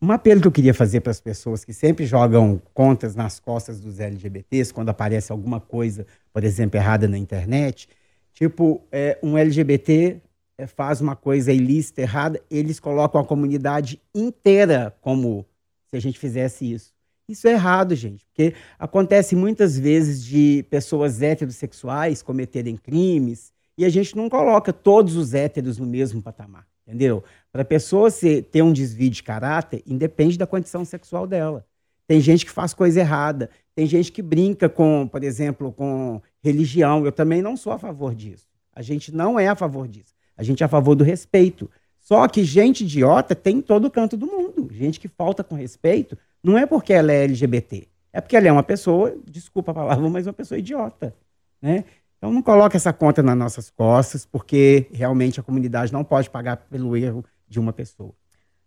Um 0.00 0.10
apelo 0.10 0.40
que 0.40 0.48
eu 0.48 0.52
queria 0.52 0.74
fazer 0.74 1.00
para 1.00 1.12
as 1.12 1.20
pessoas 1.20 1.64
que 1.64 1.72
sempre 1.72 2.06
jogam 2.06 2.60
contas 2.74 3.14
nas 3.14 3.38
costas 3.38 3.78
dos 3.78 4.00
LGBTs 4.00 4.72
quando 4.72 4.88
aparece 4.88 5.30
alguma 5.30 5.60
coisa, 5.60 6.06
por 6.32 6.42
exemplo, 6.42 6.78
errada 6.78 7.06
na 7.06 7.18
internet. 7.18 7.88
Tipo, 8.32 8.82
é, 8.90 9.18
um 9.22 9.36
LGBT 9.38 10.20
faz 10.66 11.00
uma 11.00 11.16
coisa 11.16 11.52
ilícita, 11.52 12.02
errada, 12.02 12.40
eles 12.50 12.78
colocam 12.78 13.20
a 13.20 13.24
comunidade 13.24 14.00
inteira 14.14 14.94
como 15.00 15.44
se 15.88 15.96
a 15.96 16.00
gente 16.00 16.18
fizesse 16.18 16.70
isso. 16.70 16.92
Isso 17.28 17.48
é 17.48 17.52
errado, 17.52 17.94
gente, 17.94 18.24
porque 18.26 18.54
acontece 18.78 19.34
muitas 19.34 19.78
vezes 19.78 20.24
de 20.24 20.64
pessoas 20.68 21.22
heterossexuais 21.22 22.22
cometerem 22.22 22.76
crimes 22.76 23.52
e 23.78 23.84
a 23.84 23.88
gente 23.88 24.16
não 24.16 24.28
coloca 24.28 24.72
todos 24.72 25.16
os 25.16 25.32
héteros 25.32 25.78
no 25.78 25.86
mesmo 25.86 26.20
patamar, 26.20 26.66
entendeu? 26.86 27.24
Para 27.50 27.62
a 27.62 27.64
pessoa 27.64 28.10
ter 28.50 28.62
um 28.62 28.72
desvio 28.72 29.10
de 29.10 29.22
caráter, 29.22 29.82
independe 29.86 30.36
da 30.36 30.46
condição 30.46 30.84
sexual 30.84 31.26
dela. 31.26 31.64
Tem 32.06 32.20
gente 32.20 32.44
que 32.44 32.50
faz 32.50 32.74
coisa 32.74 33.00
errada, 33.00 33.48
tem 33.74 33.86
gente 33.86 34.12
que 34.12 34.20
brinca 34.20 34.68
com, 34.68 35.08
por 35.10 35.22
exemplo, 35.22 35.72
com 35.72 36.20
religião. 36.42 37.04
Eu 37.04 37.12
também 37.12 37.40
não 37.40 37.56
sou 37.56 37.72
a 37.72 37.78
favor 37.78 38.14
disso. 38.14 38.46
A 38.74 38.82
gente 38.82 39.14
não 39.14 39.38
é 39.38 39.48
a 39.48 39.56
favor 39.56 39.88
disso. 39.88 40.14
A 40.36 40.42
gente 40.42 40.62
é 40.62 40.66
a 40.66 40.68
favor 40.68 40.94
do 40.94 41.04
respeito. 41.04 41.70
Só 41.98 42.26
que 42.26 42.42
gente 42.44 42.84
idiota 42.84 43.34
tem 43.34 43.58
em 43.58 43.62
todo 43.62 43.90
canto 43.90 44.16
do 44.16 44.26
mundo. 44.26 44.68
Gente 44.72 44.98
que 44.98 45.08
falta 45.08 45.44
com 45.44 45.54
respeito 45.54 46.18
não 46.42 46.58
é 46.58 46.66
porque 46.66 46.92
ela 46.92 47.12
é 47.12 47.24
LGBT, 47.24 47.86
é 48.12 48.20
porque 48.20 48.36
ela 48.36 48.48
é 48.48 48.52
uma 48.52 48.64
pessoa, 48.64 49.16
desculpa 49.24 49.70
a 49.70 49.74
palavra, 49.74 50.08
mas 50.10 50.26
uma 50.26 50.32
pessoa 50.32 50.58
idiota, 50.58 51.14
né? 51.60 51.84
Então 52.18 52.32
não 52.32 52.42
coloque 52.42 52.76
essa 52.76 52.92
conta 52.92 53.22
nas 53.22 53.36
nossas 53.36 53.70
costas, 53.70 54.26
porque 54.26 54.86
realmente 54.92 55.38
a 55.38 55.42
comunidade 55.42 55.92
não 55.92 56.04
pode 56.04 56.28
pagar 56.28 56.56
pelo 56.56 56.96
erro 56.96 57.24
de 57.48 57.60
uma 57.60 57.72
pessoa. 57.72 58.12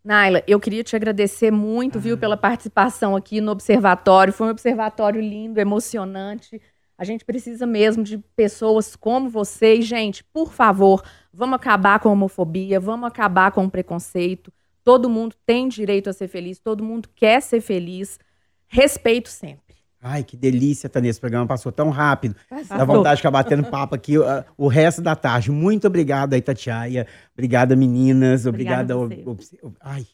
Naila, 0.04 0.44
eu 0.46 0.60
queria 0.60 0.84
te 0.84 0.96
agradecer 0.96 1.52
muito, 1.52 2.00
viu, 2.00 2.18
pela 2.18 2.38
participação 2.38 3.16
aqui 3.16 3.42
no 3.42 3.52
Observatório. 3.52 4.32
Foi 4.32 4.48
um 4.48 4.52
observatório 4.52 5.20
lindo, 5.20 5.60
emocionante. 5.60 6.62
A 6.98 7.04
gente 7.04 7.26
precisa 7.26 7.66
mesmo 7.66 8.04
de 8.04 8.18
pessoas 8.36 8.96
como 8.96 9.30
você. 9.30 9.76
E, 9.76 9.82
gente, 9.82 10.24
por 10.24 10.54
favor, 10.54 11.04
vamos 11.34 11.56
acabar 11.56 12.00
com 12.00 12.10
a 12.10 12.12
homofobia, 12.14 12.80
vamos 12.80 13.08
acabar 13.08 13.52
com 13.52 13.66
o 13.66 13.70
preconceito. 13.70 14.52
Todo 14.84 15.10
mundo 15.10 15.36
tem 15.46 15.68
direito 15.68 16.10
a 16.10 16.14
ser 16.14 16.28
feliz, 16.28 16.60
todo 16.60 16.84
mundo 16.84 17.10
quer 17.16 17.42
ser 17.42 17.60
feliz. 17.60 18.20
Respeito 18.68 19.30
sempre. 19.30 19.64
Ai, 20.02 20.24
que 20.24 20.38
delícia 20.38 20.86
estar 20.86 21.02
nesse 21.02 21.20
programa, 21.20 21.48
passou 21.48 21.72
tão 21.72 21.90
rápido. 21.90 22.36
Dá 22.50 22.58
Passou. 22.64 22.86
vontade 22.86 23.16
de 23.16 23.22
ficar 23.22 23.32
batendo 23.32 23.64
papo 23.66 23.96
aqui 23.96 24.18
uh, 24.20 24.24
o 24.56 24.68
resto 24.68 25.02
da 25.02 25.16
tarde. 25.16 25.50
Muito 25.52 25.88
obrigado 25.88 26.34
aí, 26.34 26.42
Tatiaia. 26.42 27.08
Obrigada, 27.34 27.76
meninas. 27.76 28.46
Obrigada 28.46 28.96
Obrigada. 28.96 29.24
a 29.24 29.32
ob- 29.32 29.38
você. 29.42 29.58
obs- 29.64 29.78
Ai, 29.82 30.06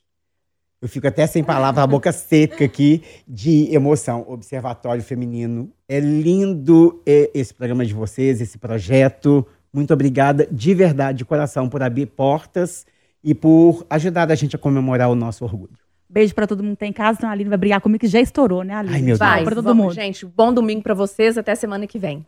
eu 0.81 0.89
fico 0.89 1.07
até 1.07 1.27
sem 1.27 1.43
palavras, 1.43 1.83
a 1.83 1.87
boca 1.87 2.11
seca 2.11 2.65
aqui 2.65 3.03
de 3.27 3.73
emoção. 3.73 4.25
Observatório 4.27 5.03
Feminino. 5.03 5.69
É 5.87 5.99
lindo 5.99 7.01
eh, 7.05 7.29
esse 7.35 7.53
programa 7.53 7.85
de 7.85 7.93
vocês, 7.93 8.41
esse 8.41 8.57
projeto. 8.57 9.45
Muito 9.71 9.93
obrigada, 9.93 10.47
de 10.51 10.73
verdade, 10.73 11.19
de 11.19 11.25
coração, 11.25 11.69
por 11.69 11.83
abrir 11.83 12.07
portas 12.07 12.85
e 13.23 13.35
por 13.35 13.85
ajudar 13.91 14.31
a 14.31 14.35
gente 14.35 14.55
a 14.55 14.59
comemorar 14.59 15.09
o 15.11 15.15
nosso 15.15 15.45
orgulho. 15.45 15.77
Beijo 16.09 16.33
para 16.33 16.47
todo 16.47 16.63
mundo 16.63 16.73
que 16.73 16.79
tá 16.79 16.87
em 16.87 16.91
casa, 16.93 17.19
então 17.19 17.29
a 17.29 17.33
Aline 17.33 17.49
vai 17.49 17.57
brigar 17.59 17.79
comigo 17.79 18.01
que 18.01 18.07
já 18.07 18.19
estourou, 18.19 18.63
né, 18.63 18.73
Aline? 18.73 18.95
Ai, 18.95 19.01
meu 19.01 19.17
Deus. 19.17 19.43
pra 19.43 19.55
todo 19.55 19.63
vamos, 19.63 19.83
mundo. 19.85 19.93
gente. 19.93 20.25
Bom 20.25 20.51
domingo 20.51 20.81
pra 20.81 20.93
vocês. 20.93 21.37
Até 21.37 21.53
semana 21.55 21.85
que 21.85 21.99
vem. 21.99 22.25